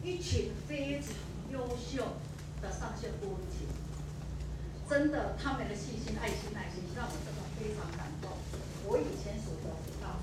[0.03, 1.09] 一群非常
[1.51, 2.17] 优秀
[2.61, 3.37] 的上线部员。
[4.89, 8.29] 真的，他们的细心、爱心、耐心，让我真的非常感动。
[8.85, 10.19] 我以前所得不到，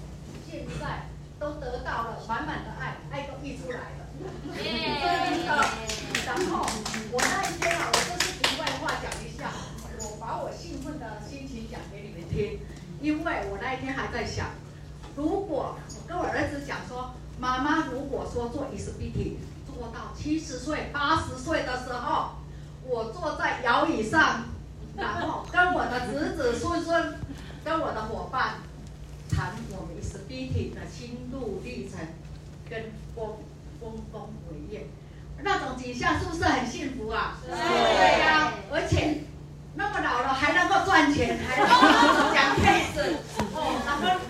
[0.49, 1.09] 现在
[1.41, 4.07] 都得到了满满的爱，爱都溢出来了。
[4.55, 5.51] 真的。
[6.27, 6.63] 然后
[7.11, 9.51] 我那一天啊，我就是题外话讲一下，
[9.99, 12.61] 我把我兴奋的心情讲给你们听，
[13.01, 14.51] 因为我那一天还在想，
[15.17, 17.11] 如果我跟我儿子讲说，
[17.41, 19.37] 妈妈如果说做 ISBT
[19.67, 22.33] 做到七十岁、八十岁的时候。
[22.83, 24.47] 我坐在摇椅上，
[24.97, 27.21] 然后跟我的子子孙孙，
[27.63, 28.55] 跟我的伙伴
[29.31, 32.01] 谈我们 ISBT 的心路历程，
[32.69, 33.37] 跟丰
[33.79, 34.89] 丰功伟业，
[35.43, 37.37] 那种景象是不是很幸福啊？
[37.47, 39.23] 对呀、啊，而且
[39.77, 43.15] 那么老了还能够赚钱，还能够讲 case，
[43.55, 44.21] 哦，然后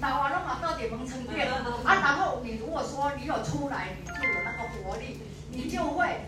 [0.00, 1.62] 老了那么到底能成变啊？
[1.84, 5.20] 然后你如果说你有出来，你就有那个活力，
[5.50, 6.26] 你就会，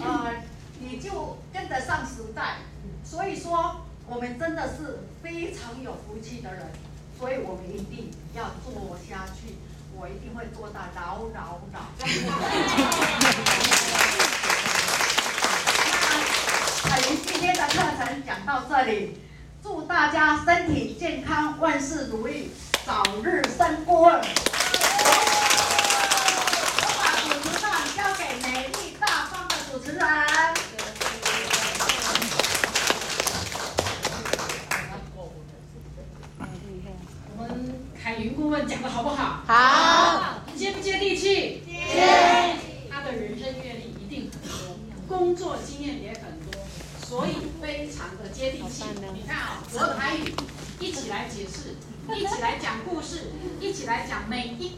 [0.00, 0.32] 呃。
[0.78, 2.58] 你就跟得上时代，
[3.02, 6.70] 所以说我们真的是非常有福气的人，
[7.18, 9.56] 所以我们一定要做下去，
[9.96, 11.80] 我一定会做到老老老。
[16.84, 19.22] 那我们今天的课程讲到这里，
[19.62, 22.50] 祝大家身体健康，万事如意，
[22.86, 24.22] 早日升官。
[26.82, 27.66] 我把主持棒
[27.96, 30.06] 交给美丽大方的主持人。
[37.36, 39.42] 我们凯云顾问讲的好不好？
[39.48, 40.42] 好。
[40.56, 41.64] 接不接地气？
[41.66, 42.54] 接。
[42.88, 44.76] 他的人生阅历一定很多，
[45.08, 46.64] 工作经验也很多，
[47.04, 48.84] 所以非常的接地气。
[49.12, 50.32] 你看啊，我台语
[50.78, 51.74] 一起来解释，
[52.14, 53.30] 一起来讲故事，
[53.60, 54.70] 一起来讲每一